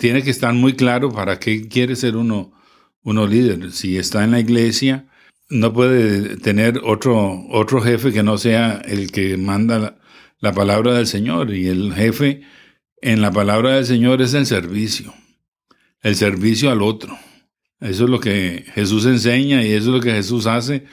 tiene 0.00 0.22
que 0.22 0.30
estar 0.30 0.52
muy 0.54 0.74
claro 0.74 1.10
para 1.10 1.38
qué 1.38 1.68
quiere 1.68 1.96
ser 1.96 2.16
uno, 2.16 2.52
uno 3.02 3.26
líder. 3.26 3.72
Si 3.72 3.96
está 3.96 4.24
en 4.24 4.32
la 4.32 4.40
iglesia, 4.40 5.06
no 5.48 5.72
puede 5.72 6.36
tener 6.36 6.80
otro, 6.84 7.46
otro 7.50 7.80
jefe 7.80 8.12
que 8.12 8.22
no 8.22 8.38
sea 8.38 8.82
el 8.84 9.10
que 9.10 9.36
manda 9.36 9.98
la 10.40 10.52
palabra 10.52 10.94
del 10.94 11.06
Señor 11.06 11.52
y 11.54 11.68
el 11.68 11.94
jefe 11.94 12.42
en 13.00 13.20
la 13.20 13.30
palabra 13.30 13.76
del 13.76 13.86
Señor 13.86 14.22
es 14.22 14.34
el 14.34 14.46
servicio, 14.46 15.14
el 16.02 16.16
servicio 16.16 16.70
al 16.70 16.82
otro. 16.82 17.16
Eso 17.80 18.04
es 18.04 18.10
lo 18.10 18.20
que 18.20 18.64
Jesús 18.74 19.06
enseña 19.06 19.62
y 19.62 19.72
eso 19.72 19.88
es 19.88 19.94
lo 19.94 20.00
que 20.00 20.12
Jesús 20.12 20.46
hace 20.46 20.84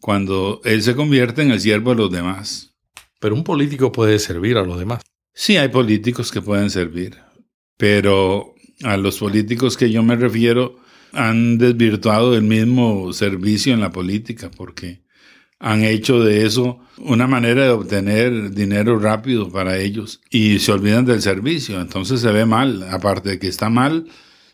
cuando 0.00 0.60
Él 0.64 0.82
se 0.82 0.94
convierte 0.94 1.42
en 1.42 1.50
el 1.50 1.60
siervo 1.60 1.90
de 1.90 1.96
los 1.96 2.12
demás. 2.12 2.74
Pero 3.20 3.34
un 3.34 3.42
político 3.42 3.90
puede 3.90 4.18
servir 4.20 4.56
a 4.56 4.64
los 4.64 4.78
demás. 4.78 5.02
Sí, 5.34 5.56
hay 5.56 5.68
políticos 5.68 6.30
que 6.30 6.40
pueden 6.40 6.70
servir, 6.70 7.18
pero 7.78 8.54
a 8.82 8.98
los 8.98 9.18
políticos 9.18 9.78
que 9.78 9.90
yo 9.90 10.02
me 10.02 10.16
refiero 10.16 10.76
han 11.12 11.56
desvirtuado 11.56 12.36
el 12.36 12.42
mismo 12.42 13.14
servicio 13.14 13.72
en 13.72 13.80
la 13.80 13.90
política 13.90 14.50
porque 14.54 15.00
han 15.58 15.82
hecho 15.82 16.22
de 16.22 16.44
eso 16.44 16.80
una 16.98 17.26
manera 17.26 17.64
de 17.64 17.70
obtener 17.70 18.52
dinero 18.52 18.98
rápido 18.98 19.50
para 19.50 19.78
ellos 19.78 20.20
y 20.30 20.58
se 20.58 20.72
olvidan 20.72 21.04
del 21.04 21.22
servicio. 21.22 21.80
Entonces 21.80 22.20
se 22.20 22.30
ve 22.30 22.44
mal, 22.44 22.84
aparte 22.90 23.30
de 23.30 23.38
que 23.38 23.48
está 23.48 23.70
mal, 23.70 24.06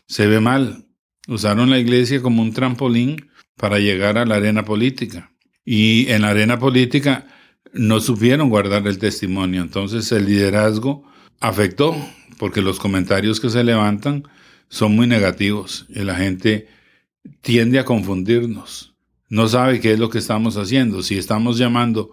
se 0.07 0.27
ve 0.27 0.39
mal. 0.39 0.85
Usaron 1.27 1.69
la 1.69 1.79
iglesia 1.79 2.21
como 2.21 2.41
un 2.41 2.53
trampolín 2.53 3.29
para 3.57 3.79
llegar 3.79 4.17
a 4.17 4.25
la 4.25 4.35
arena 4.35 4.63
política. 4.65 5.31
Y 5.63 6.07
en 6.09 6.21
la 6.21 6.29
arena 6.29 6.59
política 6.59 7.27
no 7.73 7.99
supieron 7.99 8.49
guardar 8.49 8.87
el 8.87 8.99
testimonio. 8.99 9.61
Entonces 9.61 10.11
el 10.11 10.25
liderazgo 10.25 11.03
afectó 11.39 11.95
porque 12.37 12.61
los 12.61 12.79
comentarios 12.79 13.39
que 13.39 13.49
se 13.49 13.63
levantan 13.63 14.23
son 14.69 14.95
muy 14.95 15.07
negativos 15.07 15.85
y 15.89 15.99
la 16.03 16.15
gente 16.15 16.67
tiende 17.41 17.79
a 17.79 17.85
confundirnos 17.85 18.95
no 19.29 19.47
sabe 19.47 19.79
qué 19.79 19.93
es 19.93 19.99
lo 19.99 20.09
que 20.09 20.19
estamos 20.19 20.57
haciendo. 20.57 21.01
Si 21.01 21.17
estamos 21.17 21.57
llamando 21.57 22.11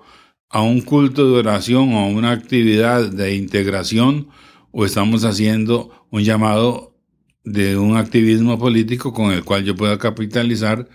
a 0.49 0.63
un 0.63 0.81
culto 0.81 1.31
de 1.31 1.39
oración 1.39 1.95
o 1.95 2.01
a 2.01 2.07
una 2.07 2.33
actividad 2.33 3.11
de 3.11 3.35
integración 3.35 4.29
o 4.71 4.85
estamos 4.85 5.25
haciendo 5.25 6.07
un 6.11 6.23
llamado 6.25 6.97
de 7.45 7.77
un 7.77 7.97
activismo 7.97 8.59
político 8.59 9.13
con 9.13 9.33
el 9.33 9.45
cual 9.45 9.65
yo 9.65 9.75
pueda 9.75 9.99
capitalizar 9.99 10.89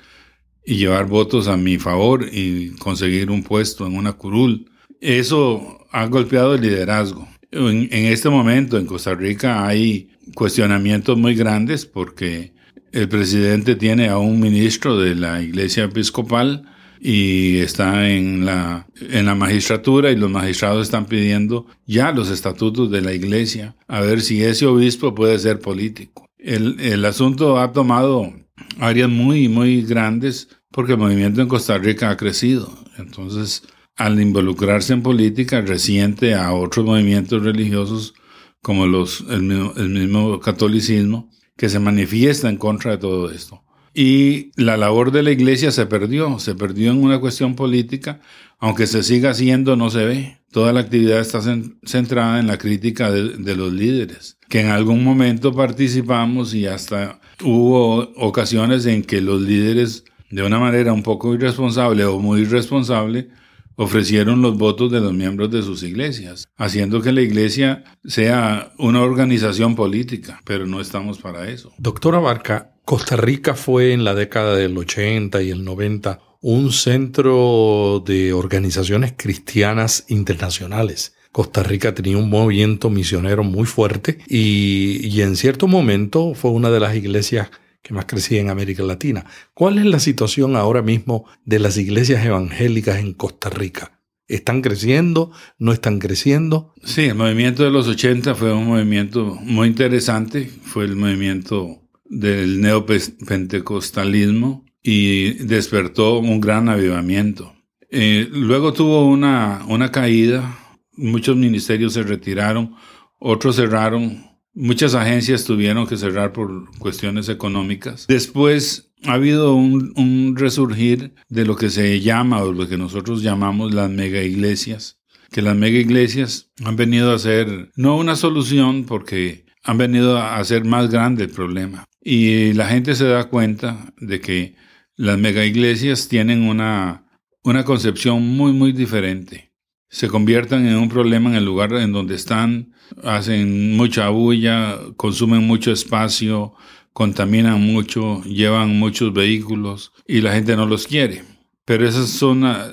y 0.66 0.78
llevar 0.78 1.06
votos 1.06 1.48
a 1.48 1.58
mi 1.58 1.78
favor 1.78 2.28
y 2.32 2.72
conseguir 2.72 3.30
un 3.32 3.44
puesto 3.44 3.86
en 3.86 3.96
una 3.96 4.14
curul. 4.14 4.70
eso 5.00 5.86
ha 5.92 6.06
golpeado 6.08 6.56
el 6.56 6.62
liderazgo. 6.62 7.28
En, 7.51 7.88
este 7.92 8.30
momento 8.30 8.77
en 8.77 8.86
Costa 8.86 9.16
Rica 9.16 9.66
hay 9.66 10.10
cuestionamientos 10.34 11.18
muy 11.18 11.36
grandes 11.36 11.86
porque 11.86 12.54
el 12.92 13.08
presidente 13.08 13.75
tiene 13.75 14.10
a 14.10 14.18
un 14.18 14.39
ministro 14.39 14.98
de 15.00 15.16
la 15.16 15.42
iglesia 15.42 15.86
episcopal 15.86 16.63
y 17.00 17.58
está 17.60 18.10
en 18.10 18.46
la, 18.46 18.88
en 19.00 19.25
la 19.25 19.36
magistratura 19.36 20.12
y 20.12 20.16
los 20.16 20.30
magistrados 20.30 20.88
están 20.88 21.06
pidiendo 21.06 21.68
ya 21.86 22.12
los 22.12 22.30
estatutos 22.30 22.92
de 22.92 23.01
la 23.01 23.13
iglesia 23.13 23.75
a 23.88 24.01
ver 24.01 24.22
si 24.22 24.44
ese 24.44 24.66
obispo 24.66 25.16
puede 25.16 25.38
ser 25.39 25.60
político. 25.60 26.25
El, 26.38 26.80
el 26.80 27.06
asunto 27.06 27.60
ha 27.60 27.72
tomado 27.72 28.34
áreas 28.80 29.10
muy, 29.10 29.48
muy 29.48 29.84
grandes 29.84 30.50
porque 30.72 30.94
el 30.94 31.00
movimiento 31.00 31.42
en 31.42 31.48
Costa 31.48 31.77
Rica 31.77 32.10
ha 32.10 32.18
crecido. 32.18 32.72
Entonces, 32.98 33.63
al 33.98 34.22
involucrarse 34.22 34.94
en 34.94 35.01
política, 35.01 35.62
reciente 35.62 36.36
a 36.36 36.54
otros 36.54 36.86
movimientos 36.86 37.44
religiosos 37.44 38.13
como 38.62 38.86
los, 38.86 39.25
el, 39.30 39.44
mismo, 39.44 39.74
el 39.77 39.89
mismo 39.89 40.39
catolicismo, 40.39 41.30
que 41.56 41.70
se 41.70 41.80
manifiesta 41.80 42.50
en 42.50 42.58
contra 42.58 42.92
de 42.92 42.98
todo 43.00 43.32
esto. 43.32 43.63
Y 43.94 44.51
la 44.62 44.77
labor 44.77 45.12
de 45.12 45.24
la 45.24 45.32
iglesia 45.32 45.72
se 45.72 45.88
perdió, 45.88 46.38
se 46.38 46.54
perdió 46.54 46.92
en 46.92 47.04
una 47.04 47.20
cuestión 47.20 47.56
política, 47.56 48.22
aunque 48.60 48.86
se 48.86 49.01
siga 49.01 49.32
haciendo, 49.32 49.75
no 49.75 49.89
se 49.89 50.06
ve. 50.06 50.38
Toda 50.51 50.72
la 50.72 50.82
actividad 50.82 51.20
está 51.20 51.42
centrada 51.84 52.39
en 52.39 52.46
la 52.46 52.60
crítica 52.60 53.12
de, 53.12 53.30
de 53.38 53.56
los 53.56 53.74
líderes, 53.74 54.38
que 54.50 54.62
en 54.62 54.68
algún 54.68 55.04
momento 55.04 55.51
participamos 55.54 56.54
y 56.54 56.68
hasta 56.68 57.20
hubo 57.44 58.12
ocasiones 58.16 58.86
en 58.86 59.01
que 59.01 59.20
los 59.20 59.42
líderes, 59.42 60.06
de 60.30 60.44
una 60.44 60.60
manera 60.60 60.94
un 60.94 61.04
poco 61.04 61.34
irresponsable 61.34 62.06
o 62.06 62.20
muy 62.20 62.42
irresponsable, 62.42 63.30
ofrecieron 63.78 64.42
los 64.42 64.58
votos 64.58 64.92
de 64.92 65.00
los 65.00 65.14
miembros 65.14 65.52
de 65.52 65.62
sus 65.62 65.84
iglesias, 65.84 66.50
haciendo 66.58 67.02
que 67.02 67.14
la 67.14 67.22
iglesia 67.22 67.84
sea 68.04 68.74
una 68.78 69.02
organización 69.02 69.76
política, 69.76 70.42
pero 70.44 70.66
no 70.66 70.82
estamos 70.82 71.20
para 71.20 71.50
eso. 71.50 71.72
Doctora 71.78 72.20
Barca, 72.20 72.74
Costa 72.84 73.16
Rica 73.16 73.54
fue 73.54 73.94
en 73.94 74.04
la 74.04 74.16
década 74.16 74.56
del 74.56 74.78
80 74.78 75.42
y 75.44 75.52
el 75.52 75.64
90 75.64 76.20
un 76.42 76.72
centro 76.72 78.04
de 78.06 78.34
organizaciones 78.34 79.14
cristianas 79.16 80.06
internacionales. 80.08 81.14
Costa 81.32 81.62
Rica 81.62 81.94
tenía 81.94 82.18
un 82.18 82.30
movimiento 82.30 82.90
misionero 82.90 83.44
muy 83.44 83.66
fuerte 83.66 84.18
y, 84.28 85.06
y 85.08 85.22
en 85.22 85.36
cierto 85.36 85.68
momento 85.68 86.34
fue 86.34 86.50
una 86.50 86.72
de 86.72 86.80
las 86.80 86.96
iglesias 86.96 87.50
que 87.88 87.94
más 87.94 88.06
crecía 88.06 88.41
en 88.41 88.50
América 88.50 88.84
Latina. 88.84 89.24
¿Cuál 89.53 89.77
es 89.77 89.86
la 89.86 90.00
situación 90.00 90.58
ahora 90.58 90.82
mismo 90.82 91.25
de 91.46 91.60
las 91.60 91.77
iglesias 91.77 92.25
evangélicas 92.25 93.00
en 93.00 93.13
Costa 93.13 93.50
Rica? 93.50 94.01
¿Están 94.27 94.62
creciendo? 94.62 95.32
¿No 95.58 95.72
están 95.72 96.00
creciendo? 96.00 96.74
Sí, 96.84 97.06
el 97.06 97.15
movimiento 97.15 97.63
de 97.63 97.72
los 97.72 97.88
80 97.88 98.36
fue 98.36 98.51
un 98.51 98.67
movimiento 98.67 99.38
muy 99.41 99.70
interesante. 99.70 100.51
Fue 100.63 100.84
el 100.84 100.98
movimiento 100.98 101.82
del 102.03 102.60
neopentecostalismo 102.60 104.65
y 104.84 105.36
despertó 105.46 106.20
un 106.20 106.41
gran 106.41 106.67
avivamiento. 106.67 107.53
Eh, 107.89 108.27
luego 108.29 108.74
tuvo 108.74 109.06
una, 109.06 109.63
una 109.70 109.94
caída, 109.94 110.60
muchos 110.98 111.38
ministerios 111.38 111.94
se 111.94 112.03
retiraron, 112.03 112.75
otros 113.17 113.56
cerraron, 113.56 114.25
Muchas 114.60 114.96
agencias 114.96 115.46
tuvieron 115.46 115.86
que 115.86 115.98
cerrar 115.98 116.34
por 116.34 116.76
cuestiones 116.80 117.30
económicas. 117.30 118.08
Después 118.08 118.92
ha 119.06 119.14
habido 119.14 119.54
un, 119.54 120.36
resurgir 120.36 121.14
de 121.30 121.46
lo 121.46 121.56
que 121.56 121.70
se 121.70 122.02
llama 122.02 122.42
o 122.42 122.52
lo 122.52 122.68
que 122.68 122.76
nosotros 122.76 123.22
llamamos 123.22 123.76
las 123.76 123.92
mega 123.92 124.24
iglesias, 124.24 125.00
que 125.30 125.44
las 125.44 125.56
mega 125.56 125.78
iglesias 125.78 126.50
han 126.66 126.76
venido 126.76 127.14
a 127.14 127.20
ser 127.20 127.70
no 127.76 127.98
una 127.98 128.16
solución 128.16 128.86
porque 128.86 129.46
han 129.64 129.78
venido 129.78 130.18
a 130.18 130.38
hacer 130.38 130.66
más 130.66 130.90
grande 130.90 131.26
el 131.26 131.30
problema. 131.30 131.86
Y 132.02 132.54
la 132.54 132.68
gente 132.68 132.96
se 132.96 133.06
da 133.06 133.26
cuenta 133.26 133.94
de 134.00 134.22
que 134.22 134.56
las 134.96 135.20
mega 135.20 135.46
iglesias 135.46 136.08
tienen 136.08 136.42
una, 136.42 137.06
una 137.44 137.64
concepción 137.64 138.24
muy, 138.24 138.54
muy 138.54 138.72
diferente. 138.72 139.47
Se 139.89 140.08
conviertan 140.08 140.67
en 140.67 140.75
un 140.75 140.89
problema 140.89 141.29
en 141.29 141.36
el 141.36 141.46
lugar 141.46 141.74
en 141.74 141.94
donde 141.94 142.15
están, 142.15 142.74
hacen 143.03 143.75
mucha 143.75 144.10
bulla, 144.10 144.77
consumen 144.96 145.44
mucho 145.44 145.72
espacio, 145.72 146.53
contaminan 146.94 147.62
mucho, 147.62 148.24
llevan 148.24 148.77
muchos 148.77 149.13
vehículos 149.13 149.94
y 150.08 150.22
la 150.22 150.34
gente 150.34 150.56
no 150.56 150.65
los 150.65 150.88
quiere. 150.88 151.24
Pero 151.63 151.88
esa 151.88 152.03
es, 152.03 152.24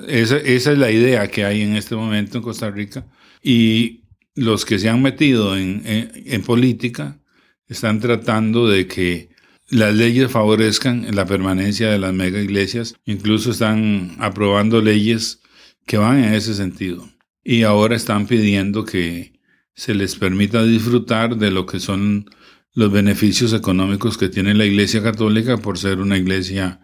esa, 0.07 0.37
esa 0.37 0.71
es 0.71 0.77
la 0.77 0.89
idea 0.89 1.27
que 1.27 1.45
hay 1.45 1.61
en 1.61 1.75
este 1.75 1.95
momento 1.95 2.37
en 2.37 2.43
Costa 2.43 2.71
Rica 2.71 3.05
y 3.43 4.05
los 4.35 4.65
que 4.65 4.79
se 4.79 4.89
han 4.89 5.01
metido 5.01 5.57
en, 5.57 5.83
en, 5.85 6.41
política 6.41 7.19
están 7.67 7.99
tratando 7.99 8.67
de 8.67 8.87
que 8.87 9.29
las 9.69 9.93
leyes 9.93 10.31
favorezcan 10.31 11.13
la 11.15 11.25
permanencia 11.25 11.89
de 11.89 11.99
las 11.99 12.13
mega 12.13 12.41
iglesias, 12.41 12.95
incluso 13.05 13.51
están 13.51 14.15
aprobando 14.19 14.81
leyes 14.81 15.41
que 15.85 15.97
van 15.97 16.23
en 16.23 16.33
ese 16.33 16.53
sentido. 16.53 17.07
Y 17.43 17.63
ahora 17.63 17.95
están 17.95 18.27
pidiendo 18.27 18.85
que 18.85 19.39
se 19.75 19.93
les 19.93 20.15
permita 20.15 20.63
disfrutar 20.63 21.37
de 21.37 21.51
lo 21.51 21.65
que 21.65 21.79
son 21.79 22.29
los 22.73 22.91
beneficios 22.91 23.53
económicos 23.53 24.17
que 24.17 24.29
tiene 24.29 24.53
la 24.53 24.65
Iglesia 24.65 25.03
Católica 25.03 25.57
por 25.57 25.77
ser 25.77 25.99
una 25.99 26.17
iglesia 26.17 26.81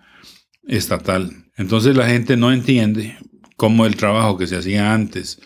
estatal. 0.63 1.45
Entonces 1.57 1.95
la 1.95 2.07
gente 2.07 2.37
no 2.37 2.51
entiende 2.51 3.17
cómo 3.57 3.85
el 3.85 3.95
trabajo 3.95 4.37
que 4.37 4.47
se 4.47 4.55
hacía 4.55 4.93
antes 4.93 5.41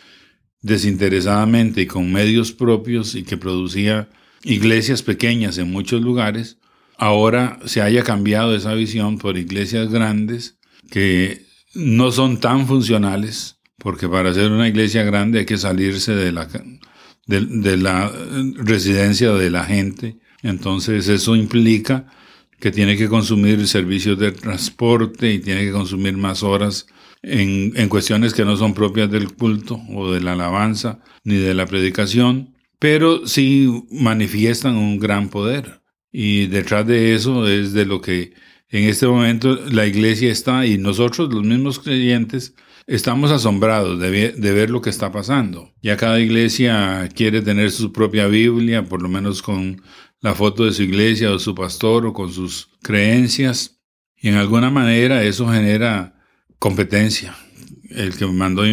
desinteresadamente 0.62 1.81
y 1.81 1.85
con 1.85 2.12
medios 2.12 2.51
propios 2.51 3.15
y 3.15 3.24
que 3.24 3.38
producía 3.38 4.09
iglesias 4.43 5.03
pequeñas 5.03 5.57
en 5.57 5.71
muchos 5.71 6.01
lugares, 6.01 6.57
ahora 6.97 7.59
se 7.65 7.81
haya 7.81 8.03
cambiado 8.03 8.55
esa 8.55 8.74
visión 8.74 9.17
por 9.17 9.38
iglesias 9.38 9.89
grandes 9.89 10.57
que 10.89 11.45
no 11.75 12.12
son 12.12 12.39
tan 12.39 12.67
funcionales, 12.67 13.60
porque 13.77 14.08
para 14.08 14.32
hacer 14.32 14.51
una 14.51 14.67
iglesia 14.67 15.03
grande 15.03 15.39
hay 15.39 15.46
que 15.46 15.58
salirse 15.58 16.15
de 16.15 16.32
la 16.32 16.48
de, 17.27 17.77
la 17.77 18.12
residencia 18.58 19.34
de 19.34 19.50
la 19.50 19.65
gente. 19.65 20.17
Entonces 20.44 21.08
eso 21.08 21.36
implica 21.36 22.08
que 22.60 22.72
tiene 22.72 22.98
que 22.98 23.10
consumir 23.10 23.67
servicios 23.67 24.17
de 24.17 24.32
transporte 24.32 25.34
y 25.34 25.39
tiene 25.39 25.65
que 25.65 25.72
consumir 25.72 26.17
más 26.17 26.44
horas 26.44 26.88
en, 27.22 27.74
en, 27.75 27.89
cuestiones 27.89 28.34
que 28.34 28.46
no 28.46 28.55
son 28.55 28.74
propias 28.74 29.10
del 29.10 29.34
culto 29.34 29.82
o 29.89 30.12
de 30.12 30.22
la 30.22 30.34
alabanza 30.34 31.00
ni 31.24 31.36
de 31.36 31.53
la 31.53 31.65
predicación, 31.65 32.55
pero 32.79 33.27
sí 33.27 33.86
manifiestan 33.89 34.75
un 34.75 35.00
gran 35.00 35.29
poder. 35.29 35.82
Y 36.12 36.48
detrás 36.48 36.88
de 36.88 37.13
eso 37.13 37.48
es 37.48 37.74
de 37.74 37.86
lo 37.86 38.00
que 38.00 38.34
en 38.69 38.89
este 38.89 39.07
momento 39.07 39.55
la 39.72 39.86
iglesia 39.86 40.31
está 40.31 40.65
y 40.65 40.77
nosotros 40.77 41.34
los 41.34 41.43
mismos 41.43 41.79
creyentes 41.79 42.55
Estamos 42.88 43.31
asombrados 43.31 44.00
de, 44.00 44.31
ver 44.38 44.69
lo 44.69 44.79
que 44.79 44.91
está 44.91 45.12
pasando. 45.12 45.74
Ya 45.81 45.98
cada 45.98 46.19
iglesia 46.19 47.10
quiere 47.15 47.41
tener 47.41 47.72
su 47.72 47.91
propia 47.91 48.27
Biblia, 48.27 48.86
por 48.86 49.01
lo 49.01 49.10
menos 49.10 49.41
con 49.41 49.81
la 50.22 50.36
foto 50.36 50.65
de 50.65 50.72
su 50.72 50.84
iglesia 50.84 51.31
o 51.31 51.39
su 51.39 51.55
pastor 51.55 52.05
o 52.05 52.13
con 52.13 52.31
sus 52.31 52.69
creencias. 52.84 53.81
Y 54.15 54.27
en 54.27 54.36
alguna 54.36 54.69
manera 54.69 55.24
eso 55.24 55.50
genera 55.50 56.22
competencia. 56.60 57.36
El 57.89 58.15
que 58.15 58.27
me 58.27 58.34
mandó 58.34 58.63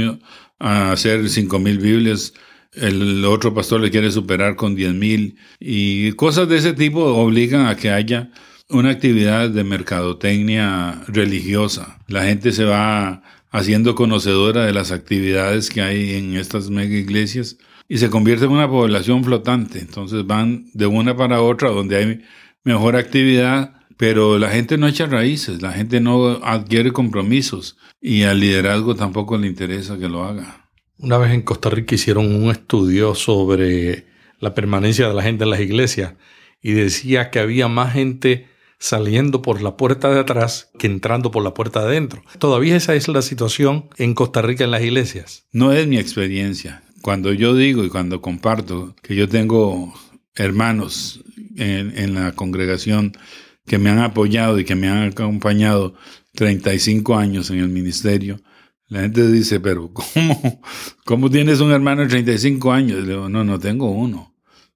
a 0.58 0.92
hacer 0.92 1.30
cinco 1.30 1.58
mil 1.58 1.78
Biblias, 1.78 2.34
el 2.74 3.24
otro 3.24 3.54
pastor 3.54 3.80
le 3.80 3.90
quiere 3.90 4.10
superar 4.10 4.56
con 4.56 4.74
diez 4.74 4.92
mil. 4.92 5.38
Y 5.58 6.12
cosas 6.12 6.50
de 6.50 6.58
ese 6.58 6.74
tipo 6.74 7.02
obligan 7.02 7.64
a 7.64 7.76
que 7.76 7.90
haya 7.90 8.30
una 8.72 8.90
actividad 8.90 9.50
de 9.50 9.64
mercadotecnia 9.64 11.02
religiosa. 11.06 11.98
La 12.08 12.24
gente 12.24 12.52
se 12.52 12.64
va 12.64 13.22
haciendo 13.50 13.94
conocedora 13.94 14.64
de 14.64 14.72
las 14.72 14.90
actividades 14.90 15.68
que 15.70 15.82
hay 15.82 16.14
en 16.14 16.36
estas 16.36 16.70
mega 16.70 16.96
iglesias 16.96 17.58
y 17.88 17.98
se 17.98 18.10
convierte 18.10 18.46
en 18.46 18.52
una 18.52 18.68
población 18.68 19.22
flotante. 19.22 19.78
Entonces 19.78 20.26
van 20.26 20.66
de 20.72 20.86
una 20.86 21.16
para 21.16 21.42
otra 21.42 21.70
donde 21.70 21.96
hay 21.96 22.22
mejor 22.64 22.96
actividad, 22.96 23.74
pero 23.98 24.38
la 24.38 24.48
gente 24.48 24.78
no 24.78 24.88
echa 24.88 25.06
raíces, 25.06 25.60
la 25.60 25.72
gente 25.72 26.00
no 26.00 26.40
adquiere 26.42 26.92
compromisos 26.92 27.76
y 28.00 28.22
al 28.22 28.40
liderazgo 28.40 28.94
tampoco 28.94 29.36
le 29.36 29.46
interesa 29.46 29.98
que 29.98 30.08
lo 30.08 30.24
haga. 30.24 30.70
Una 30.98 31.18
vez 31.18 31.32
en 31.32 31.42
Costa 31.42 31.68
Rica 31.68 31.94
hicieron 31.94 32.34
un 32.34 32.50
estudio 32.50 33.14
sobre 33.14 34.06
la 34.40 34.54
permanencia 34.54 35.08
de 35.08 35.14
la 35.14 35.22
gente 35.22 35.44
en 35.44 35.50
las 35.50 35.60
iglesias 35.60 36.14
y 36.62 36.72
decía 36.72 37.30
que 37.30 37.40
había 37.40 37.68
más 37.68 37.92
gente 37.92 38.51
saliendo 38.82 39.42
por 39.42 39.62
la 39.62 39.76
puerta 39.76 40.12
de 40.12 40.18
atrás 40.18 40.72
que 40.76 40.88
entrando 40.88 41.30
por 41.30 41.44
la 41.44 41.54
puerta 41.54 41.80
de 41.80 41.86
adentro. 41.86 42.24
Todavía 42.40 42.74
esa 42.76 42.96
es 42.96 43.06
la 43.06 43.22
situación 43.22 43.88
en 43.96 44.12
Costa 44.14 44.42
Rica 44.42 44.64
en 44.64 44.72
las 44.72 44.82
iglesias. 44.82 45.46
No 45.52 45.72
es 45.72 45.86
mi 45.86 45.98
experiencia. 45.98 46.82
Cuando 47.00 47.32
yo 47.32 47.54
digo 47.54 47.84
y 47.84 47.90
cuando 47.90 48.20
comparto 48.20 48.96
que 49.00 49.14
yo 49.14 49.28
tengo 49.28 49.94
hermanos 50.34 51.22
en, 51.56 52.12
la 52.14 52.32
congregación 52.32 53.12
que 53.66 53.78
me 53.78 53.88
han 53.88 54.00
apoyado 54.00 54.58
y 54.58 54.64
que 54.64 54.74
me 54.74 54.88
han 54.88 55.10
acompañado 55.10 55.94
35 56.34 57.16
años 57.16 57.50
en 57.50 57.60
el 57.60 57.68
ministerio, 57.68 58.40
La 58.88 59.02
gente 59.02 59.30
dice, 59.30 59.60
pero 59.60 59.92
¿cómo, 59.94 60.60
cómo 61.04 61.30
tienes 61.30 61.60
un 61.60 61.70
hermano 61.70 62.02
de 62.02 62.08
35 62.08 62.72
años? 62.72 63.02
Le 63.02 63.10
digo, 63.10 63.28
no, 63.28 63.44
no 63.44 63.60
tengo 63.60 63.92
uno. 63.92 64.31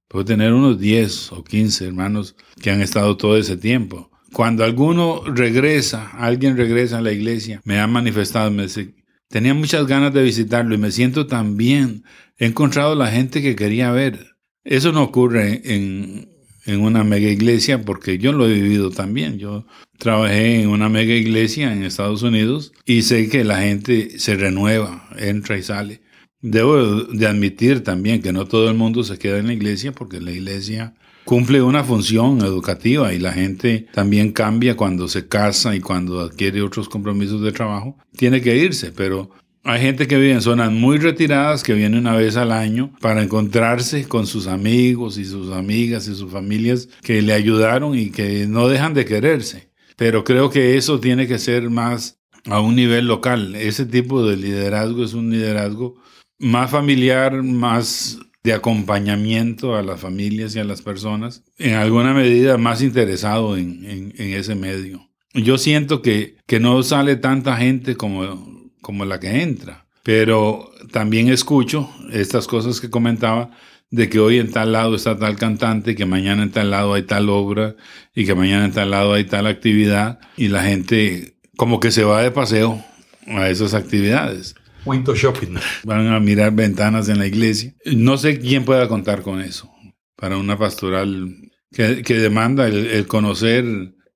Puedo 0.08 0.24
tener 0.24 0.52
unos 0.52 0.78
10 0.78 1.32
o 1.32 1.42
15 1.42 1.86
hermanos 1.86 2.36
que 2.60 2.70
han 2.70 2.80
estado 2.80 3.16
todo 3.16 3.36
ese 3.36 3.56
tiempo. 3.56 4.10
Cuando 4.32 4.64
alguno 4.64 5.22
regresa, 5.26 6.10
alguien 6.10 6.56
regresa 6.56 6.98
a 6.98 7.02
la 7.02 7.12
iglesia, 7.12 7.60
me 7.64 7.80
ha 7.80 7.86
manifestado, 7.86 8.50
me 8.50 8.64
dice, 8.64 8.94
tenía 9.28 9.54
muchas 9.54 9.86
ganas 9.86 10.12
de 10.12 10.22
visitarlo 10.22 10.74
y 10.74 10.78
me 10.78 10.92
siento 10.92 11.26
tan 11.26 11.56
bien. 11.56 12.04
He 12.38 12.46
encontrado 12.46 12.94
la 12.94 13.10
gente 13.10 13.42
que 13.42 13.56
quería 13.56 13.90
ver. 13.90 14.36
Eso 14.62 14.92
no 14.92 15.02
ocurre 15.02 15.62
en, 15.64 16.28
en 16.66 16.80
una 16.80 17.02
mega 17.02 17.28
iglesia 17.28 17.82
porque 17.82 18.18
yo 18.18 18.32
lo 18.32 18.46
he 18.46 18.52
vivido 18.52 18.90
también. 18.90 19.38
Yo 19.38 19.66
trabajé 19.98 20.60
en 20.60 20.68
una 20.68 20.88
mega 20.88 21.14
iglesia 21.14 21.72
en 21.72 21.82
Estados 21.82 22.22
Unidos 22.22 22.72
y 22.84 23.02
sé 23.02 23.28
que 23.28 23.44
la 23.44 23.60
gente 23.60 24.18
se 24.18 24.34
renueva, 24.34 25.08
entra 25.16 25.56
y 25.56 25.62
sale. 25.62 26.02
Debo 26.42 27.04
de 27.04 27.26
admitir 27.26 27.82
también 27.82 28.20
que 28.20 28.32
no 28.32 28.46
todo 28.46 28.68
el 28.68 28.76
mundo 28.76 29.02
se 29.04 29.18
queda 29.18 29.38
en 29.38 29.46
la 29.46 29.54
iglesia 29.54 29.92
porque 29.92 30.20
la 30.20 30.32
iglesia 30.32 30.94
cumple 31.24 31.62
una 31.62 31.82
función 31.82 32.40
educativa 32.40 33.12
y 33.12 33.18
la 33.18 33.32
gente 33.32 33.86
también 33.92 34.32
cambia 34.32 34.76
cuando 34.76 35.08
se 35.08 35.26
casa 35.28 35.74
y 35.74 35.80
cuando 35.80 36.20
adquiere 36.20 36.62
otros 36.62 36.88
compromisos 36.88 37.42
de 37.42 37.52
trabajo. 37.52 37.98
Tiene 38.16 38.40
que 38.42 38.56
irse, 38.56 38.92
pero 38.92 39.30
hay 39.64 39.80
gente 39.80 40.06
que 40.06 40.16
vive 40.16 40.32
en 40.32 40.42
zonas 40.42 40.70
muy 40.70 40.98
retiradas 40.98 41.64
que 41.64 41.74
viene 41.74 41.98
una 41.98 42.14
vez 42.14 42.36
al 42.36 42.52
año 42.52 42.92
para 43.00 43.22
encontrarse 43.22 44.06
con 44.06 44.28
sus 44.28 44.46
amigos 44.46 45.18
y 45.18 45.24
sus 45.24 45.52
amigas 45.52 46.06
y 46.06 46.14
sus 46.14 46.30
familias 46.30 46.88
que 47.02 47.20
le 47.22 47.32
ayudaron 47.32 47.98
y 47.98 48.10
que 48.10 48.46
no 48.46 48.68
dejan 48.68 48.94
de 48.94 49.04
quererse. 49.04 49.70
Pero 49.96 50.22
creo 50.22 50.50
que 50.50 50.76
eso 50.76 51.00
tiene 51.00 51.26
que 51.26 51.38
ser 51.38 51.70
más 51.70 52.20
a 52.44 52.60
un 52.60 52.76
nivel 52.76 53.06
local. 53.06 53.56
Ese 53.56 53.86
tipo 53.86 54.24
de 54.24 54.36
liderazgo 54.36 55.02
es 55.02 55.14
un 55.14 55.30
liderazgo 55.32 55.96
más 56.38 56.70
familiar, 56.70 57.42
más 57.42 58.18
de 58.42 58.52
acompañamiento 58.52 59.74
a 59.74 59.82
las 59.82 60.00
familias 60.00 60.54
y 60.54 60.60
a 60.60 60.64
las 60.64 60.82
personas, 60.82 61.42
en 61.58 61.74
alguna 61.74 62.14
medida 62.14 62.58
más 62.58 62.82
interesado 62.82 63.56
en, 63.56 64.12
ese 64.16 64.54
medio. 64.54 65.08
Yo 65.34 65.58
siento 65.58 66.00
que, 66.00 66.36
que 66.46 66.60
no 66.60 66.82
sale 66.82 67.16
tanta 67.16 67.56
gente 67.56 67.96
como 67.96 68.56
como 68.86 69.04
la 69.04 69.18
que 69.18 69.42
entra. 69.42 69.84
Pero 70.04 70.70
también 70.92 71.28
escucho 71.28 71.90
estas 72.12 72.46
cosas 72.46 72.80
que 72.80 72.88
comentaba 72.88 73.50
de 73.90 74.08
que 74.08 74.20
hoy 74.20 74.38
en 74.38 74.52
tal 74.52 74.70
lado 74.70 74.94
está 74.94 75.18
tal 75.18 75.34
cantante, 75.34 75.96
que 75.96 76.06
mañana 76.06 76.44
en 76.44 76.52
tal 76.52 76.70
lado 76.70 76.94
hay 76.94 77.02
tal 77.02 77.28
obra 77.28 77.74
y 78.14 78.26
que 78.26 78.36
mañana 78.36 78.64
en 78.64 78.72
tal 78.72 78.92
lado 78.92 79.14
hay 79.14 79.24
tal 79.24 79.48
actividad 79.48 80.20
y 80.36 80.46
la 80.46 80.62
gente 80.62 81.34
como 81.56 81.80
que 81.80 81.90
se 81.90 82.04
va 82.04 82.22
de 82.22 82.30
paseo 82.30 82.80
a 83.26 83.48
esas 83.48 83.74
actividades. 83.74 84.54
Window 84.86 85.14
shopping. 85.14 85.56
Van 85.84 86.06
a 86.06 86.20
mirar 86.20 86.52
ventanas 86.52 87.08
en 87.08 87.18
la 87.18 87.26
iglesia. 87.26 87.74
No 87.84 88.16
sé 88.16 88.38
quién 88.38 88.64
pueda 88.64 88.88
contar 88.88 89.22
con 89.22 89.40
eso 89.40 89.70
para 90.16 90.38
una 90.38 90.56
pastoral 90.56 91.36
que, 91.70 92.02
demanda 92.02 92.66
el, 92.66 92.86
el 92.86 93.06
conocer 93.06 93.64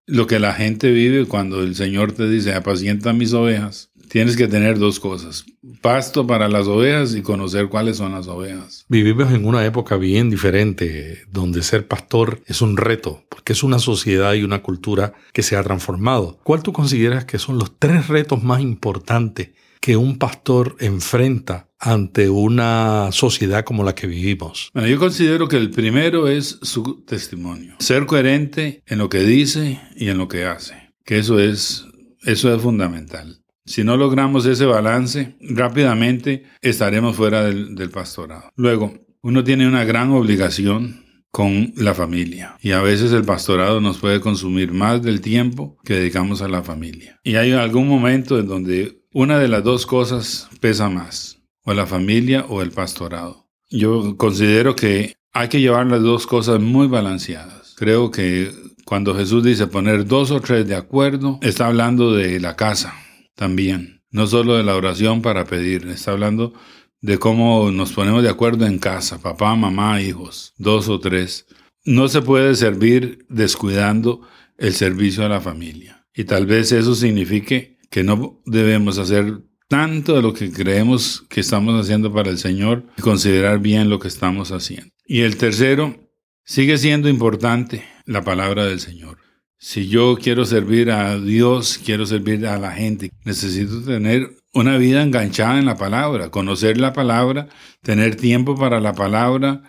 lo 0.07 0.27
que 0.27 0.39
la 0.39 0.55
gente 0.55 0.91
vive 0.91 1.27
cuando 1.27 1.63
el 1.63 1.75
Señor 1.75 2.13
te 2.13 2.29
dice, 2.29 2.55
apacienta 2.55 3.13
mis 3.13 3.35
ovejas 3.35 3.91
tienes 4.11 4.37
que 4.37 4.49
tener 4.49 4.79
dos 4.79 4.99
cosas, 4.99 5.45
pasto 5.81 6.27
para 6.27 6.49
las 6.49 6.67
ovejas 6.67 7.15
y 7.15 7.23
conocer 7.23 7.69
cuáles 7.69 7.97
son 7.97 8.13
las 8.13 8.27
ovejas. 8.27 8.85
Vivimos 8.89 9.33
en 9.33 9.47
una 9.47 9.65
época 9.65 9.97
bien 9.97 10.31
diferente, 10.31 11.23
donde 11.31 11.63
ser 11.63 11.87
pastor 11.87 12.43
es 12.47 12.61
un 12.61 12.77
reto, 12.77 13.23
porque 13.29 13.53
es 13.53 13.63
una 13.63 13.79
sociedad 13.79 14.35
y 14.35 14.43
una 14.43 14.63
cultura 14.63 15.15
que 15.33 15.45
se 15.45 15.57
ha 15.57 15.63
transformado. 15.63 16.41
¿Cuál 16.43 16.63
tú 16.63 16.73
consideras 16.73 17.25
que 17.25 17.39
son 17.39 17.59
los 17.59 17.79
tres 17.79 18.09
retos 18.09 18.43
más 18.43 18.61
importantes 18.61 19.51
que 19.81 19.97
un 19.97 20.19
pastor 20.19 20.77
enfrenta 20.79 21.69
ante 21.79 22.29
una 22.29 23.09
sociedad 23.13 23.65
como 23.65 23.83
la 23.83 23.95
que 23.95 24.07
vivimos? 24.07 24.71
Bueno, 24.75 24.89
yo 24.89 24.99
considero 24.99 25.49
que 25.49 25.57
el 25.57 25.71
primero 25.71 26.29
es 26.29 26.59
su 26.63 27.03
testimonio. 27.07 27.77
Ser 27.79 28.07
coherente 28.07 28.83
en 28.87 28.99
lo 28.99 29.09
que 29.09 29.21
dice 29.21 29.81
y 29.97 30.09
en 30.09 30.19
lo 30.19 30.29
que 30.29 30.45
hace. 30.45 30.93
Que 31.05 31.19
eso 31.19 31.41
es, 31.41 31.87
eso 32.23 32.55
es 32.55 32.61
fundamental. 32.63 33.41
Si 33.65 33.85
no 33.85 33.97
logramos 33.97 34.47
ese 34.47 34.67
balance, 34.67 35.37
rápidamente 35.41 36.45
estaremos 36.61 37.17
fuera 37.17 37.45
del, 37.45 37.91
pastorado. 37.91 38.51
Luego, 38.57 38.95
uno 39.23 39.45
tiene 39.45 39.69
una 39.69 39.85
gran 39.85 40.11
obligación 40.11 41.05
con 41.31 41.73
la 41.77 41.95
familia. 41.95 42.57
Y 42.61 42.73
a 42.73 42.81
veces 42.81 43.13
el 43.13 43.25
pastorado 43.25 43.81
nos 43.81 43.99
puede 43.99 44.21
consumir 44.21 44.73
más 44.73 45.03
del 45.03 45.21
tiempo 45.21 45.79
que 45.85 45.95
dedicamos 45.95 46.43
a 46.43 46.49
la 46.49 46.63
familia. 46.63 47.21
Y 47.23 47.37
hay 47.37 47.53
algún 47.53 47.87
momento 47.87 48.41
en 48.41 48.47
donde 48.49 49.00
una 49.13 49.39
de 49.39 49.49
las 49.49 49.65
dos 49.65 49.87
cosas 49.87 50.49
pesa 50.61 50.89
más, 50.89 51.39
o 51.65 51.75
la 51.75 51.87
familia 51.87 52.47
o 52.49 52.63
el 52.63 52.71
pastorado. 52.71 53.49
Yo 53.69 54.17
considero 54.17 54.77
que 54.77 55.15
hay 55.33 55.49
que 55.49 55.61
llevar 55.61 55.87
las 55.87 56.03
dos 56.03 56.27
cosas 56.27 56.61
muy 56.61 56.87
balanceadas. 56.87 57.75
Creo 57.77 58.11
que 58.11 58.53
cuando 58.85 59.15
Jesús 59.15 59.45
dice 59.45 59.67
poner 59.67 60.07
dos 60.07 60.31
o 60.31 60.41
tres 60.41 60.67
de 60.67 60.75
acuerdo, 60.75 61.39
está 61.43 61.67
hablando 61.67 62.13
de 62.13 62.41
la 62.41 62.57
casa, 62.57 62.95
también, 63.35 64.03
no 64.11 64.27
solo 64.27 64.57
de 64.57 64.65
la 64.65 64.77
oración 64.77 65.23
para 65.23 65.45
pedir, 65.45 65.87
está 65.89 66.13
hablando 66.13 66.53
de 67.01 67.19
cómo 67.19 67.71
nos 67.71 67.93
ponemos 67.93 68.23
de 68.23 68.29
acuerdo 68.29 68.67
en 68.67 68.79
casa, 68.79 69.21
papá, 69.21 69.55
mamá, 69.55 70.03
hijos, 70.03 70.53
dos 70.59 70.89
o 70.89 71.01
tres. 71.01 71.47
No 71.85 72.09
se 72.09 72.21
puede 72.21 72.55
servir 72.55 73.25
descuidando 73.29 74.21
el 74.59 74.75
servicio 74.75 75.25
a 75.25 75.29
la 75.29 75.41
familia. 75.41 76.07
Y 76.15 76.25
tal 76.25 76.47
vez 76.47 76.73
eso 76.73 76.95
signifique 76.95 77.79
que 77.91 78.05
no 78.05 78.41
debemos 78.47 78.99
hacer 78.99 79.43
tanto 79.69 80.17
de 80.17 80.23
lo 80.23 80.33
que 80.33 80.51
creemos 80.51 81.25
que 81.29 81.41
estamos 81.41 81.81
haciendo 81.81 82.13
para 82.13 82.31
el 82.31 82.39
Señor 82.39 82.85
y 82.97 83.03
considerar 83.03 83.59
bien 83.59 83.91
lo 83.91 83.99
que 83.99 84.09
estamos 84.09 84.51
haciendo. 84.51 84.91
Y 85.07 85.21
el 85.21 85.37
tercero, 85.37 85.97
sigue 86.45 86.79
siendo 86.79 87.09
importante 87.09 87.85
la 88.07 88.23
palabra 88.23 88.65
del 88.65 88.81
Señor. 88.81 89.19
Si 89.59 89.89
yo 89.89 90.17
quiero 90.21 90.45
servir 90.45 90.91
a 90.91 91.19
Dios, 91.21 91.79
quiero 91.85 92.07
servir 92.07 92.47
a 92.47 92.59
la 92.59 92.73
gente, 92.73 93.11
necesito 93.25 93.83
tener 93.83 94.31
una 94.55 94.79
vida 94.79 95.03
enganchada 95.03 95.59
en 95.59 95.67
la 95.67 95.77
palabra, 95.77 96.31
conocer 96.31 96.79
la 96.79 96.93
palabra, 96.93 97.49
tener 97.83 98.17
tiempo 98.17 98.57
para 98.57 98.81
la 98.81 98.95
palabra, 98.95 99.63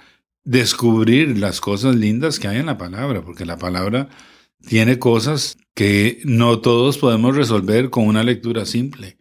descubrir 0.44 1.38
las 1.38 1.62
cosas 1.62 1.96
lindas 1.96 2.40
que 2.40 2.48
hay 2.48 2.58
en 2.58 2.66
la 2.66 2.78
palabra, 2.78 3.22
porque 3.22 3.46
la 3.46 3.58
palabra 3.58 4.10
tiene 4.68 5.00
cosas 5.00 5.58
que 5.74 6.22
no 6.26 6.60
todos 6.60 6.98
podemos 6.98 7.36
resolver 7.36 7.90
con 7.90 8.08
una 8.08 8.24
lectura 8.24 8.66
simple. 8.66 9.18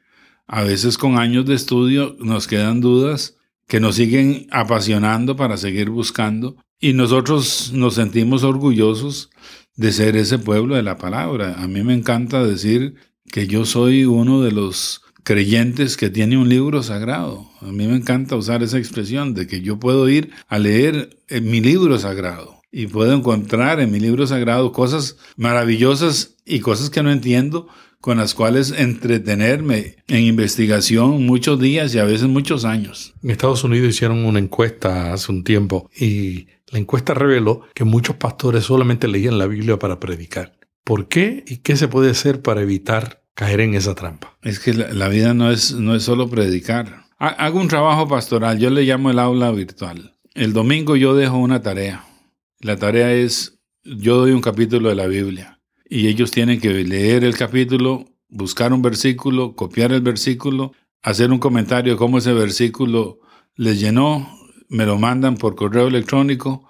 A 0.46 0.62
veces 0.62 0.98
con 0.98 1.18
años 1.18 1.46
de 1.46 1.54
estudio 1.54 2.16
nos 2.20 2.46
quedan 2.46 2.80
dudas 2.80 3.36
que 3.66 3.80
nos 3.80 3.94
siguen 3.94 4.48
apasionando 4.50 5.36
para 5.36 5.56
seguir 5.56 5.90
buscando 5.90 6.56
y 6.80 6.92
nosotros 6.92 7.70
nos 7.72 7.94
sentimos 7.94 8.42
orgullosos 8.42 9.30
de 9.76 9.92
ser 9.92 10.16
ese 10.16 10.38
pueblo 10.38 10.74
de 10.74 10.82
la 10.82 10.98
palabra. 10.98 11.54
A 11.62 11.68
mí 11.68 11.82
me 11.84 11.94
encanta 11.94 12.44
decir 12.44 12.96
que 13.30 13.46
yo 13.46 13.64
soy 13.64 14.04
uno 14.04 14.42
de 14.42 14.50
los 14.50 15.02
creyentes 15.22 15.96
que 15.96 16.10
tiene 16.10 16.36
un 16.36 16.48
libro 16.48 16.82
sagrado. 16.82 17.48
A 17.60 17.66
mí 17.66 17.86
me 17.86 17.96
encanta 17.96 18.34
usar 18.34 18.64
esa 18.64 18.78
expresión 18.78 19.34
de 19.34 19.46
que 19.46 19.60
yo 19.60 19.78
puedo 19.78 20.08
ir 20.08 20.30
a 20.48 20.58
leer 20.58 21.18
en 21.28 21.48
mi 21.48 21.60
libro 21.60 21.96
sagrado 21.98 22.59
y 22.72 22.86
puedo 22.86 23.12
encontrar 23.12 23.80
en 23.80 23.90
mi 23.90 24.00
libro 24.00 24.26
sagrado 24.26 24.72
cosas 24.72 25.16
maravillosas 25.36 26.36
y 26.44 26.60
cosas 26.60 26.90
que 26.90 27.02
no 27.02 27.10
entiendo 27.10 27.68
con 28.00 28.16
las 28.16 28.34
cuales 28.34 28.72
entretenerme 28.76 29.96
en 30.08 30.22
investigación 30.22 31.26
muchos 31.26 31.60
días 31.60 31.94
y 31.94 31.98
a 31.98 32.04
veces 32.04 32.28
muchos 32.28 32.64
años. 32.64 33.14
En 33.22 33.30
Estados 33.30 33.62
Unidos 33.62 33.90
hicieron 33.90 34.24
una 34.24 34.38
encuesta 34.38 35.12
hace 35.12 35.30
un 35.30 35.44
tiempo 35.44 35.90
y 35.94 36.46
la 36.70 36.78
encuesta 36.78 37.14
reveló 37.14 37.62
que 37.74 37.84
muchos 37.84 38.16
pastores 38.16 38.64
solamente 38.64 39.08
leían 39.08 39.38
la 39.38 39.46
Biblia 39.46 39.78
para 39.78 40.00
predicar. 40.00 40.56
¿Por 40.84 41.08
qué 41.08 41.44
y 41.46 41.58
qué 41.58 41.76
se 41.76 41.88
puede 41.88 42.10
hacer 42.10 42.40
para 42.40 42.62
evitar 42.62 43.22
caer 43.34 43.60
en 43.60 43.74
esa 43.74 43.94
trampa? 43.94 44.38
Es 44.42 44.60
que 44.60 44.72
la, 44.72 45.08
vida 45.08 45.34
no 45.34 45.50
es, 45.50 45.72
no 45.72 45.94
es 45.94 46.02
solo 46.02 46.30
predicar. 46.30 47.04
Hago 47.18 47.60
un 47.60 47.68
trabajo 47.68 48.08
pastoral, 48.08 48.58
yo 48.58 48.70
le 48.70 48.84
llamo 48.84 49.10
el 49.10 49.18
aula 49.18 49.50
virtual. 49.50 50.16
El 50.34 50.54
domingo 50.54 50.96
yo 50.96 51.14
dejo 51.14 51.36
una 51.36 51.60
tarea. 51.60 52.04
La 52.62 52.76
tarea 52.76 53.14
es, 53.14 53.58
yo 53.84 54.18
doy 54.18 54.32
un 54.32 54.42
capítulo 54.42 54.90
de 54.90 54.94
la 54.94 55.06
Biblia 55.06 55.60
y 55.88 56.08
ellos 56.08 56.30
tienen 56.30 56.60
que 56.60 56.68
leer 56.84 57.24
el 57.24 57.34
capítulo, 57.34 58.04
buscar 58.28 58.74
un 58.74 58.82
versículo, 58.82 59.56
copiar 59.56 59.92
el 59.92 60.02
versículo, 60.02 60.74
hacer 61.00 61.32
un 61.32 61.38
comentario 61.38 61.94
de 61.94 61.98
cómo 61.98 62.18
ese 62.18 62.34
versículo 62.34 63.20
les 63.56 63.80
llenó, 63.80 64.28
me 64.68 64.84
lo 64.84 64.98
mandan 64.98 65.36
por 65.36 65.56
correo 65.56 65.86
electrónico, 65.88 66.68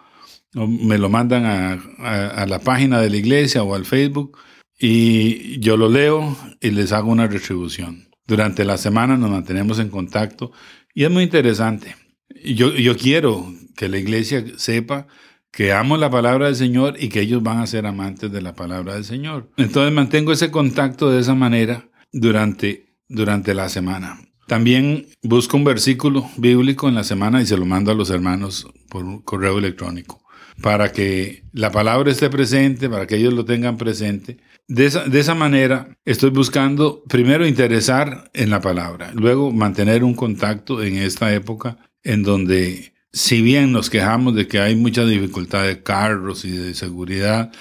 me 0.55 0.97
lo 0.97 1.09
mandan 1.09 1.45
a, 1.45 2.47
la 2.47 2.61
página 2.61 3.01
de 3.01 3.11
la 3.11 3.17
iglesia 3.17 3.65
o 3.65 3.75
al 3.75 3.85
Facebook 3.85 4.39
y 4.79 5.59
yo 5.59 5.77
lo 5.77 5.89
leo 5.89 6.37
y 6.61 6.71
les 6.71 6.93
hago 6.93 7.11
una 7.11 7.27
retribución. 7.27 8.09
Durante 8.29 8.65
la 8.65 8.79
semana 8.79 9.17
nos 9.17 9.31
mantenemos 9.31 9.81
en 9.81 9.89
contacto 9.89 10.53
y 10.95 11.03
es 11.03 11.11
muy 11.11 11.25
interesante. 11.25 11.97
Yo 12.45 12.97
quiero 12.97 13.53
que 13.77 13.89
la 13.89 13.99
iglesia 13.99 14.45
sepa 14.57 15.09
que 15.51 15.73
amo 15.73 15.97
la 15.97 16.11
palabra 16.11 16.47
del 16.47 16.57
Señor 16.57 16.97
y 16.99 17.09
que 17.09 17.21
ellos 17.21 17.43
van 17.43 17.59
a 17.59 17.67
ser 17.67 17.87
amantes 17.87 18.31
de 18.31 18.43
la 18.43 18.55
palabra 18.55 18.95
del 18.95 19.05
Señor. 19.05 19.51
Entonces 19.57 19.93
mantengo 19.93 20.33
ese 20.33 20.51
contacto 20.51 21.11
de 21.11 21.21
esa 21.21 21.35
manera 21.35 21.89
durante 22.13 22.91
durante 23.11 23.55
la 23.55 23.69
semana. 23.69 24.21
También 24.47 25.07
busco 25.23 25.57
un 25.57 25.65
versículo 25.65 26.29
bíblico 26.37 26.89
en 26.89 26.95
la 26.95 27.05
semana 27.05 27.43
y 27.43 27.47
se 27.47 27.57
lo 27.57 27.67
mando 27.67 27.91
a 27.91 27.95
los 27.95 28.11
hermanos 28.11 28.67
por 28.89 29.25
correo 29.25 29.59
electrónico 29.59 30.21
para 30.63 30.93
que 30.93 31.45
la 31.53 31.71
palabra 31.71 32.11
esté 32.11 32.29
presente, 32.29 32.89
para 32.89 33.07
que 33.07 33.17
ellos 33.17 33.33
lo 33.33 33.45
tengan 33.45 33.77
presente. 33.77 34.39
De 34.69 34.87
esa, 34.87 35.05
de 35.05 35.21
esa 35.21 35.35
manera 35.35 35.97
estoy 36.05 36.31
buscando 36.31 37.03
primero 37.09 37.47
interesar 37.47 38.31
en 38.35 38.51
la 38.51 38.61
palabra, 38.61 39.13
luego 39.15 39.53
mantener 39.53 40.05
un 40.05 40.15
contacto 40.15 40.83
en 40.83 40.97
esta 40.97 41.33
época 41.35 41.79
en 42.03 42.23
donde 42.23 42.93
si 43.13 43.43
bien 43.43 43.73
nos 43.73 43.91
quejamos 43.91 44.35
de 44.35 44.47
que 44.47 44.61
hay 44.61 44.77
mucha 44.77 45.05
dificultad 45.05 45.65
de 45.65 45.83
carros 45.83 46.45
y 46.45 46.51
de 46.51 46.75
seguridad, 46.75 47.53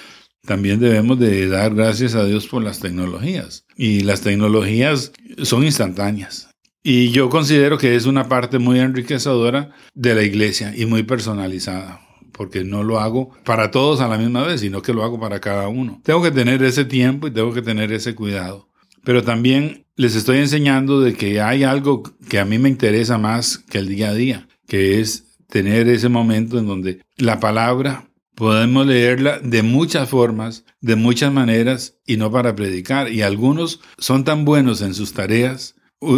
también 0.46 0.80
debemos 0.80 1.18
de 1.18 1.48
dar 1.48 1.74
gracias 1.74 2.14
a 2.14 2.24
Dios 2.24 2.46
por 2.46 2.62
las 2.62 2.80
tecnologías. 2.80 3.66
Y 3.76 4.00
las 4.00 4.20
tecnologías 4.20 5.12
son 5.42 5.64
instantáneas. 5.64 6.48
Y 6.82 7.10
yo 7.10 7.28
considero 7.28 7.76
que 7.76 7.94
es 7.94 8.06
una 8.06 8.28
parte 8.28 8.58
muy 8.58 8.80
enriquecedora 8.80 9.70
de 9.94 10.14
la 10.14 10.22
iglesia 10.22 10.72
y 10.74 10.86
muy 10.86 11.02
personalizada, 11.02 12.00
porque 12.32 12.64
no 12.64 12.82
lo 12.82 13.00
hago 13.00 13.30
para 13.44 13.70
todos 13.70 14.00
a 14.00 14.08
la 14.08 14.16
misma 14.16 14.46
vez, 14.46 14.62
sino 14.62 14.80
que 14.80 14.94
lo 14.94 15.04
hago 15.04 15.20
para 15.20 15.40
cada 15.40 15.68
uno. 15.68 16.00
Tengo 16.04 16.22
que 16.22 16.30
tener 16.30 16.62
ese 16.62 16.86
tiempo 16.86 17.26
y 17.26 17.32
tengo 17.32 17.52
que 17.52 17.60
tener 17.60 17.92
ese 17.92 18.14
cuidado. 18.14 18.68
Pero 19.04 19.22
también 19.22 19.84
les 19.96 20.14
estoy 20.14 20.38
enseñando 20.38 21.00
de 21.00 21.14
que 21.14 21.40
hay 21.42 21.64
algo 21.64 22.02
que 22.28 22.38
a 22.38 22.46
mí 22.46 22.58
me 22.58 22.68
interesa 22.70 23.18
más 23.18 23.58
que 23.58 23.78
el 23.78 23.88
día 23.88 24.10
a 24.10 24.14
día, 24.14 24.48
que 24.66 25.00
es 25.00 25.29
tener 25.50 25.88
ese 25.88 26.08
momento 26.08 26.58
en 26.58 26.66
donde 26.66 27.00
la 27.16 27.40
palabra 27.40 28.10
podemos 28.34 28.86
leerla 28.86 29.38
de 29.40 29.62
muchas 29.62 30.08
formas, 30.08 30.64
de 30.80 30.96
muchas 30.96 31.32
maneras 31.32 31.98
y 32.06 32.16
no 32.16 32.30
para 32.30 32.54
predicar. 32.54 33.12
Y 33.12 33.22
algunos 33.22 33.80
son 33.98 34.24
tan 34.24 34.44
buenos 34.44 34.80
en 34.80 34.94
sus 34.94 35.12
tareas 35.12 35.74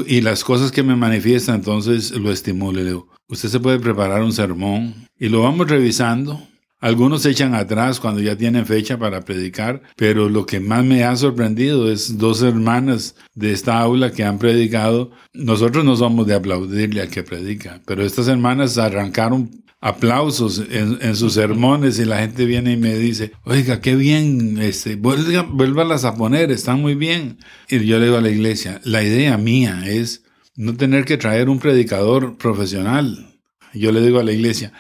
y 0.06 0.20
las 0.20 0.44
cosas 0.44 0.70
que 0.70 0.84
me 0.84 0.94
manifiestan, 0.94 1.56
entonces 1.56 2.12
lo 2.12 2.30
estimulo. 2.30 3.08
usted 3.28 3.48
se 3.48 3.60
puede 3.60 3.80
preparar 3.80 4.22
un 4.22 4.32
sermón 4.32 4.94
y 5.18 5.28
lo 5.28 5.42
vamos 5.42 5.68
revisando. 5.68 6.40
Algunos 6.82 7.22
se 7.22 7.30
echan 7.30 7.54
atrás 7.54 8.00
cuando 8.00 8.20
ya 8.20 8.36
tienen 8.36 8.66
fecha 8.66 8.98
para 8.98 9.20
predicar, 9.20 9.82
pero 9.94 10.28
lo 10.28 10.46
que 10.46 10.58
más 10.58 10.84
me 10.84 11.04
ha 11.04 11.14
sorprendido 11.14 11.88
es 11.88 12.18
dos 12.18 12.42
hermanas 12.42 13.14
de 13.36 13.52
esta 13.52 13.78
aula 13.78 14.10
que 14.10 14.24
han 14.24 14.40
predicado. 14.40 15.12
Nosotros 15.32 15.84
no 15.84 15.94
somos 15.94 16.26
de 16.26 16.34
aplaudirle 16.34 17.00
al 17.00 17.08
que 17.08 17.22
predica, 17.22 17.80
pero 17.86 18.04
estas 18.04 18.26
hermanas 18.26 18.78
arrancaron 18.78 19.62
aplausos 19.80 20.60
en, 20.70 21.14
sus 21.14 21.34
sermones 21.34 22.00
y 22.00 22.04
la 22.04 22.18
gente 22.18 22.46
viene 22.46 22.72
y 22.72 22.76
me 22.76 22.98
dice, 22.98 23.30
oiga, 23.44 23.80
qué 23.80 23.94
bien, 23.94 24.58
este, 24.60 24.96
vuélvalas 24.96 26.04
a 26.04 26.16
poner, 26.16 26.50
están 26.50 26.80
muy 26.80 26.96
bien. 26.96 27.38
Y 27.68 27.78
yo 27.86 28.00
le 28.00 28.06
digo 28.06 28.16
a 28.16 28.22
la 28.22 28.30
iglesia, 28.30 28.80
la 28.82 29.04
idea 29.04 29.38
mía 29.38 29.84
es 29.86 30.24
no 30.56 30.74
tener 30.74 31.04
que 31.04 31.16
traer 31.16 31.48
un 31.48 31.60
predicador 31.60 32.36
profesional. 32.38 33.28
Yo 33.74 33.90
le 33.90 34.02
digo 34.02 34.20
a 34.20 34.24
la 34.24 34.32
iglesia, 34.32 34.72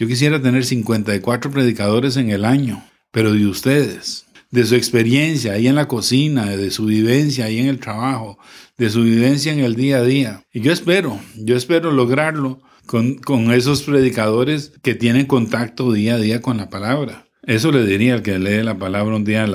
yo 0.00 0.06
quisiera 0.06 0.40
tener 0.40 0.64
54 0.64 1.50
predicadores 1.50 2.16
en 2.16 2.30
el 2.30 2.46
año, 2.46 2.82
pero 3.10 3.34
de 3.34 3.46
ustedes, 3.46 4.24
de 4.50 4.64
su 4.64 4.74
experiencia 4.74 5.52
ahí 5.52 5.68
en 5.68 5.74
la 5.74 5.88
cocina, 5.88 6.56
de 6.56 6.70
su 6.70 6.86
vivencia 6.86 7.44
ahí 7.44 7.58
en 7.58 7.66
el 7.66 7.80
trabajo, 7.80 8.38
de 8.78 8.88
su 8.88 9.02
vivencia 9.02 9.52
en 9.52 9.60
el 9.60 9.74
día 9.74 9.98
a 9.98 10.02
día. 10.02 10.42
Y 10.54 10.62
yo 10.62 10.72
espero, 10.72 11.20
yo 11.36 11.54
espero 11.54 11.92
lograrlo 11.92 12.62
con, 12.86 13.52
esos 13.52 13.82
predicadores 13.82 14.72
que 14.80 14.94
tienen 14.94 15.26
contacto 15.26 15.92
día 15.92 16.14
a 16.14 16.18
día 16.18 16.40
con 16.40 16.56
la 16.56 16.70
palabra. 16.70 17.26
Eso 17.42 17.72
le 17.72 17.84
diría 17.84 18.14
al 18.14 18.22
que 18.22 18.38
lee 18.38 18.62
la 18.62 18.78
palabra 18.78 19.16
un 19.16 19.24
día, 19.24 19.46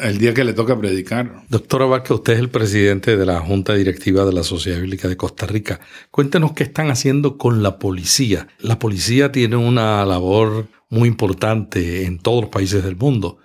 el 0.00 0.18
día 0.18 0.32
que 0.32 0.44
le 0.44 0.52
toca 0.52 0.78
predicar. 0.78 1.42
Doctora 1.48 1.86
Vázquez, 1.86 2.12
usted 2.12 2.32
es 2.34 2.38
el 2.38 2.50
presidente 2.50 3.16
de 3.16 3.26
la 3.26 3.40
Junta 3.40 3.74
Directiva 3.74 4.24
de 4.24 4.32
la 4.32 4.44
Sociedad 4.44 4.80
Bíblica 4.80 5.08
de 5.08 5.16
Costa 5.16 5.46
Rica. 5.46 5.80
Cuéntenos 6.10 6.52
qué 6.52 6.62
están 6.62 6.90
haciendo 6.90 7.36
con 7.36 7.62
la 7.62 7.78
policía. 7.78 8.46
La 8.60 8.78
policía 8.78 9.32
tiene 9.32 9.56
una 9.56 10.04
labor 10.06 10.68
muy 10.88 11.08
importante 11.08 12.04
en 12.04 12.18
todos 12.18 12.42
los 12.42 12.50
países 12.50 12.84
del 12.84 12.96
mundo 12.96 13.38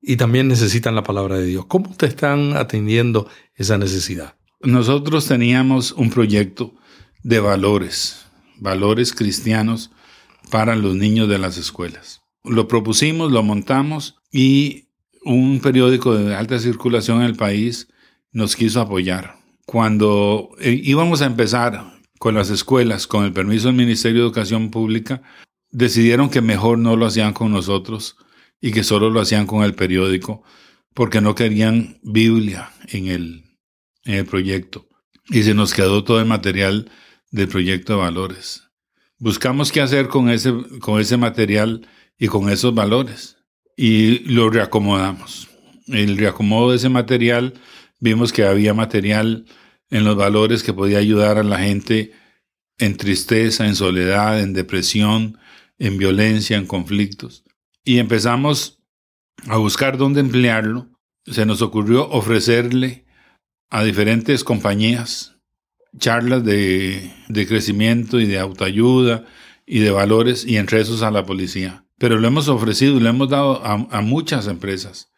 y 0.00 0.16
también 0.16 0.46
necesitan 0.46 0.94
la 0.94 1.02
palabra 1.02 1.38
de 1.38 1.46
Dios. 1.46 1.66
¿Cómo 1.66 1.90
ustedes 1.90 2.14
están 2.14 2.56
atendiendo 2.56 3.28
esa 3.56 3.78
necesidad? 3.78 4.36
Nosotros 4.60 5.26
teníamos 5.26 5.92
un 5.92 6.10
proyecto 6.10 6.74
de 7.22 7.40
valores 7.40 8.28
valores 8.60 9.12
cristianos 9.12 9.90
para 10.50 10.76
los 10.76 10.94
niños 10.94 11.28
de 11.28 11.38
las 11.38 11.56
escuelas. 11.56 12.22
Lo 12.48 12.68
propusimos, 12.68 13.30
lo 13.30 13.42
montamos 13.42 14.16
y 14.32 14.88
un 15.24 15.60
periódico 15.60 16.14
de 16.14 16.34
alta 16.34 16.58
circulación 16.58 17.20
en 17.20 17.26
el 17.26 17.36
país 17.36 17.88
nos 18.32 18.56
quiso 18.56 18.80
apoyar. 18.80 19.36
Cuando 19.66 20.50
eh, 20.60 20.80
íbamos 20.82 21.22
a 21.22 21.26
empezar 21.26 21.98
con 22.18 22.34
las 22.34 22.50
escuelas, 22.50 23.06
con 23.06 23.24
el 23.24 23.32
permiso 23.32 23.68
del 23.68 23.76
Ministerio 23.76 24.22
de 24.22 24.26
Educación 24.26 24.70
Pública, 24.70 25.22
decidieron 25.70 26.30
que 26.30 26.40
mejor 26.40 26.78
no 26.78 26.96
lo 26.96 27.06
hacían 27.06 27.32
con 27.32 27.52
nosotros 27.52 28.16
y 28.60 28.72
que 28.72 28.84
solo 28.84 29.10
lo 29.10 29.20
hacían 29.20 29.46
con 29.46 29.62
el 29.62 29.74
periódico, 29.74 30.42
porque 30.94 31.20
no 31.20 31.34
querían 31.34 32.00
Biblia 32.02 32.70
en 32.88 33.08
el, 33.08 33.44
en 34.04 34.14
el 34.14 34.26
proyecto. 34.26 34.88
Y 35.30 35.42
se 35.42 35.54
nos 35.54 35.74
quedó 35.74 36.02
todo 36.02 36.20
el 36.20 36.26
material 36.26 36.90
del 37.30 37.48
proyecto 37.48 37.92
de 37.92 38.00
valores. 38.00 38.64
Buscamos 39.18 39.70
qué 39.72 39.80
hacer 39.80 40.08
con 40.08 40.30
ese, 40.30 40.54
con 40.80 41.00
ese 41.00 41.16
material 41.16 41.86
y 42.18 42.26
con 42.26 42.50
esos 42.50 42.74
valores 42.74 43.36
y 43.76 44.18
lo 44.30 44.50
reacomodamos. 44.50 45.48
El 45.86 46.18
reacomodo 46.18 46.70
de 46.70 46.76
ese 46.76 46.88
material, 46.88 47.54
vimos 48.00 48.32
que 48.32 48.44
había 48.44 48.74
material 48.74 49.46
en 49.90 50.04
los 50.04 50.16
valores 50.16 50.62
que 50.62 50.72
podía 50.72 50.98
ayudar 50.98 51.38
a 51.38 51.44
la 51.44 51.58
gente 51.58 52.12
en 52.78 52.96
tristeza, 52.96 53.66
en 53.66 53.76
soledad, 53.76 54.40
en 54.40 54.52
depresión, 54.52 55.38
en 55.78 55.96
violencia, 55.96 56.56
en 56.56 56.66
conflictos. 56.66 57.44
Y 57.84 57.98
empezamos 57.98 58.82
a 59.46 59.56
buscar 59.56 59.96
dónde 59.96 60.20
emplearlo. 60.20 60.88
Se 61.24 61.46
nos 61.46 61.62
ocurrió 61.62 62.08
ofrecerle 62.10 63.06
a 63.70 63.84
diferentes 63.84 64.44
compañías 64.44 65.36
charlas 65.98 66.44
de, 66.44 67.10
crecimiento 67.48 68.20
y 68.20 68.26
de 68.26 68.38
autoayuda 68.38 69.24
y 69.66 69.80
de 69.80 69.90
valores 69.90 70.44
y 70.44 70.56
entre 70.56 70.80
esos 70.80 71.02
a 71.02 71.10
la 71.10 71.24
policía. 71.24 71.84
Pero 71.98 72.18
lo 72.18 72.28
hemos 72.28 72.48
ofrecido 72.48 72.96
y 72.96 73.00
lo 73.00 73.08
hemos 73.08 73.28
dado 73.28 73.64
a, 73.64 74.00
muchas 74.00 74.46
empresas. 74.46 75.10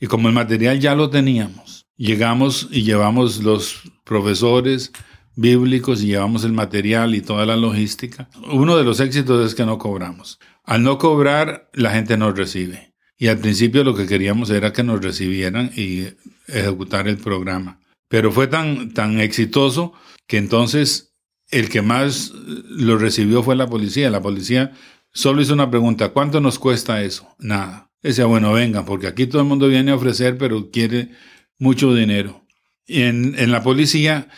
Y 0.00 0.06
como 0.06 0.28
el 0.28 0.34
material 0.34 0.80
ya 0.80 0.94
lo 0.94 1.10
teníamos, 1.10 1.86
llegamos 1.96 2.68
y 2.70 2.82
llevamos 2.82 3.42
los 3.42 3.82
profesores 4.04 4.92
bíblicos 5.36 6.02
y 6.02 6.08
llevamos 6.08 6.44
el 6.44 6.52
material 6.52 7.14
y 7.14 7.20
toda 7.20 7.46
la 7.46 7.56
logística. 7.56 8.28
Uno 8.50 8.76
de 8.76 8.84
los 8.84 9.00
éxitos 9.00 9.46
es 9.46 9.54
que 9.54 9.66
no 9.66 9.78
cobramos. 9.78 10.38
Al 10.64 10.82
no 10.82 10.98
cobrar, 10.98 11.70
la 11.74 11.90
gente 11.92 12.16
nos 12.16 12.36
recibe. 12.36 12.94
Y 13.16 13.28
al 13.28 13.38
principio 13.38 13.84
lo 13.84 13.94
que 13.94 14.06
queríamos 14.06 14.50
era 14.50 14.72
que 14.72 14.82
nos 14.82 15.02
recibieran 15.02 15.70
y 15.76 16.08
ejecutar 16.48 17.06
el 17.08 17.18
programa. 17.18 17.78
Pero 18.08 18.32
fue 18.32 18.46
tan, 18.46 18.92
tan 18.92 19.20
exitoso 19.20 19.92
que 20.26 20.38
entonces 20.38 21.14
el 21.52 21.68
que 21.68 21.82
más 21.82 22.32
lo 22.32 22.98
recibió 22.98 23.42
fue 23.42 23.54
la 23.54 23.68
policía. 23.68 24.10
La 24.10 24.22
policía 24.22 24.72
solo 25.12 25.42
hizo 25.42 25.54
una 25.54 25.70
pregunta, 25.70 26.10
¿cuánto 26.10 26.40
nos 26.40 26.58
cuesta 26.58 27.02
eso? 27.02 27.28
Nada. 27.38 27.90
Decía, 28.02 28.26
bueno, 28.26 28.52
venga, 28.52 28.84
porque 28.84 29.06
aquí 29.06 29.26
todo 29.26 29.42
el 29.42 29.48
mundo 29.48 29.68
viene 29.68 29.92
a 29.92 29.96
ofrecer, 29.96 30.36
pero 30.36 30.70
quiere 30.70 31.10
mucho 31.58 31.94
dinero. 31.94 32.44
Y 32.86 33.02
en, 33.02 33.34
en 33.38 33.52
la 33.52 33.62
policía, 33.62 34.28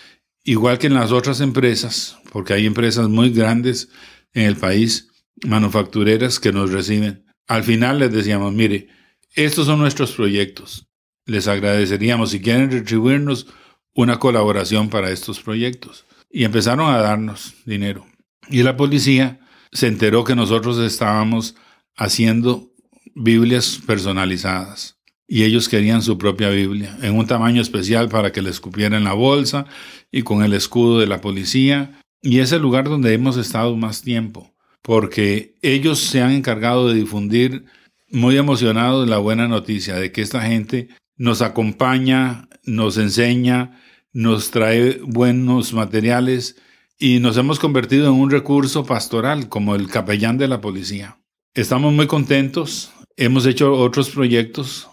igual 0.42 0.78
que 0.78 0.88
en 0.88 0.94
las 0.94 1.12
otras 1.12 1.40
empresas, 1.40 2.18
porque 2.30 2.52
hay 2.52 2.66
empresas 2.66 3.08
muy 3.08 3.30
grandes 3.30 3.88
en 4.34 4.42
el 4.42 4.56
país, 4.56 5.08
manufactureras 5.44 6.38
que 6.38 6.52
nos 6.52 6.72
reciben, 6.72 7.24
al 7.46 7.62
final 7.62 7.98
les 7.98 8.12
decíamos, 8.12 8.52
mire, 8.52 8.88
estos 9.34 9.66
son 9.66 9.78
nuestros 9.78 10.12
proyectos. 10.12 10.86
Les 11.26 11.48
agradeceríamos 11.48 12.30
si 12.30 12.40
quieren 12.40 12.70
retribuirnos 12.70 13.46
una 13.94 14.18
colaboración 14.18 14.90
para 14.90 15.10
estos 15.10 15.40
proyectos. 15.40 16.04
Y 16.30 16.44
empezaron 16.44 16.92
a 16.92 16.98
darnos 16.98 17.54
dinero. 17.64 18.06
Y 18.48 18.62
la 18.62 18.76
policía 18.76 19.40
se 19.74 19.88
enteró 19.88 20.24
que 20.24 20.36
nosotros 20.36 20.78
estábamos 20.78 21.56
haciendo 21.96 22.70
Biblias 23.14 23.80
personalizadas. 23.84 24.96
Y 25.26 25.42
ellos 25.42 25.68
querían 25.68 26.02
su 26.02 26.16
propia 26.16 26.50
Biblia, 26.50 26.96
en 27.02 27.16
un 27.16 27.26
tamaño 27.26 27.60
especial 27.60 28.08
para 28.08 28.30
que 28.30 28.42
les 28.42 28.60
cupiera 28.60 28.96
en 28.96 29.04
la 29.04 29.14
bolsa 29.14 29.66
y 30.12 30.22
con 30.22 30.44
el 30.44 30.52
escudo 30.52 31.00
de 31.00 31.06
la 31.06 31.20
policía. 31.20 31.98
Y 32.22 32.38
es 32.38 32.52
el 32.52 32.62
lugar 32.62 32.84
donde 32.88 33.12
hemos 33.12 33.36
estado 33.36 33.74
más 33.76 34.02
tiempo, 34.02 34.54
porque 34.80 35.56
ellos 35.60 35.98
se 35.98 36.22
han 36.22 36.32
encargado 36.32 36.88
de 36.88 36.94
difundir 36.94 37.64
muy 38.10 38.36
emocionados 38.36 39.08
la 39.08 39.18
buena 39.18 39.48
noticia 39.48 39.96
de 39.96 40.12
que 40.12 40.22
esta 40.22 40.42
gente 40.42 40.88
nos 41.16 41.42
acompaña, 41.42 42.48
nos 42.64 42.96
enseña, 42.96 43.80
nos 44.12 44.50
trae 44.50 45.00
buenos 45.02 45.72
materiales 45.72 46.56
y 46.98 47.18
nos 47.20 47.36
hemos 47.36 47.58
convertido 47.58 48.08
en 48.08 48.14
un 48.14 48.30
recurso 48.30 48.84
pastoral 48.84 49.48
como 49.48 49.74
el 49.74 49.88
capellán 49.88 50.38
de 50.38 50.48
la 50.48 50.60
policía. 50.60 51.18
Estamos 51.54 51.92
muy 51.92 52.06
contentos, 52.06 52.92
hemos 53.16 53.46
hecho 53.46 53.74
otros 53.74 54.10
proyectos 54.10 54.88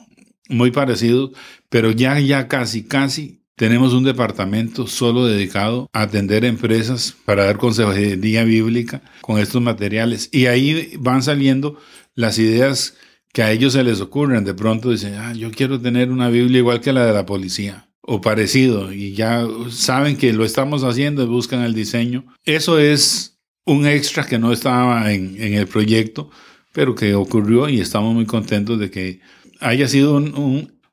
muy 0.50 0.72
parecidos, 0.72 1.32
pero 1.70 1.92
ya, 1.92 2.20
ya 2.20 2.48
casi, 2.48 2.84
casi 2.84 3.42
tenemos 3.56 3.94
un 3.94 4.04
departamento 4.04 4.88
solo 4.88 5.26
dedicado 5.26 5.90
a 5.94 6.02
atender 6.02 6.46
empresas 6.46 7.16
para 7.26 7.46
dar 7.46 7.58
consejería 7.58 8.44
bíblica 8.44 9.02
con 9.22 9.40
estos 9.40 9.62
materiales. 9.62 10.30
Y 10.32 10.48
ahí 10.48 10.94
van 11.00 11.22
saliendo 11.22 11.78
las 12.16 12.40
ideas 12.40 12.96
que 13.34 13.44
a 13.44 13.52
ellos 13.52 13.74
se 13.74 13.84
les 13.84 14.02
ocurren. 14.02 14.44
De 14.44 14.54
pronto 14.54 14.90
dicen, 14.90 15.16
ah, 15.16 15.34
yo 15.34 15.52
quiero 15.52 15.80
tener 15.80 16.12
una 16.12 16.30
Biblia 16.30 16.60
igual 16.60 16.82
que 16.82 16.92
la 16.92 17.06
de 17.06 17.14
la 17.14 17.26
policía 17.26 17.90
o 18.12 18.19
parecido. 18.19 18.91
Y 18.91 19.13
ya 19.13 19.47
saben 19.69 20.17
que 20.17 20.34
lo 20.34 20.43
estamos 20.43 20.84
haciendo 20.84 21.24
y 21.24 21.28
buscan 21.28 21.62
el 21.62 21.74
diseño. 21.74 22.26
Eso 22.43 22.78
es 22.78 23.39
un 23.65 23.88
extra 23.88 24.26
que 24.26 24.38
no 24.38 24.52
estaba 24.52 25.13
en, 25.13 25.38
el 25.39 25.65
proyecto, 25.65 26.30
pero 26.74 26.93
que 26.93 27.15
ocurrió 27.15 27.69
y 27.69 27.80
estamos 27.80 28.13
muy 28.13 28.26
contentos 28.26 28.80
de 28.80 28.91
que 28.91 29.21
haya 29.62 29.88
sido 29.88 30.21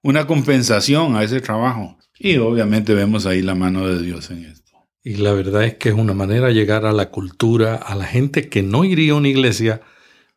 una 0.03 0.27
compensación 0.29 1.17
a 1.17 1.25
ese 1.25 1.41
trabajo. 1.41 1.99
Y 2.21 2.37
obviamente 2.37 2.95
vemos 2.95 3.27
ahí 3.27 3.43
la 3.43 3.57
mano 3.57 3.89
de 3.89 4.01
Dios 4.01 4.31
en 4.31 4.45
esto. 4.45 4.73
Y 5.03 5.17
la 5.17 5.33
verdad 5.33 5.65
es 5.65 5.75
que 5.75 5.89
es 5.89 5.97
una 5.97 6.15
manera 6.15 6.49
de 6.49 6.55
llegar 6.55 6.87
a 6.87 6.93
la 6.93 7.11
cultura, 7.11 7.75
a 7.75 7.97
la 7.97 8.05
gente 8.05 8.49
que 8.49 8.63
no 8.63 8.85
iría 8.85 9.13
a 9.15 9.17
una 9.17 9.29
iglesia, 9.29 9.81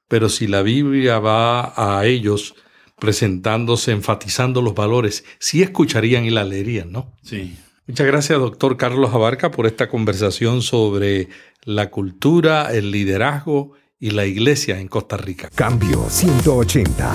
pero 0.07 0.29
si 0.29 0.47
la 0.47 0.63
Biblia 0.63 1.19
va 1.19 1.73
a 1.75 2.07
ellos 2.07 2.55
presentándose, 3.01 3.91
enfatizando 3.91 4.61
los 4.61 4.75
valores, 4.75 5.25
sí 5.39 5.63
escucharían 5.63 6.23
y 6.23 6.29
la 6.29 6.43
leerían, 6.43 6.91
¿no? 6.91 7.11
Sí. 7.23 7.57
Muchas 7.87 8.05
gracias, 8.05 8.37
doctor 8.37 8.77
Carlos 8.77 9.11
Abarca, 9.11 9.49
por 9.49 9.65
esta 9.65 9.89
conversación 9.89 10.61
sobre 10.61 11.27
la 11.63 11.89
cultura, 11.89 12.71
el 12.71 12.91
liderazgo 12.91 13.73
y 13.99 14.11
la 14.11 14.27
iglesia 14.27 14.79
en 14.79 14.87
Costa 14.87 15.17
Rica. 15.17 15.49
Cambio 15.55 16.05
180. 16.09 17.11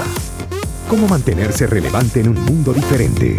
¿Cómo 0.88 1.06
mantenerse 1.06 1.68
relevante 1.68 2.18
en 2.18 2.30
un 2.30 2.44
mundo 2.44 2.72
diferente? 2.72 3.38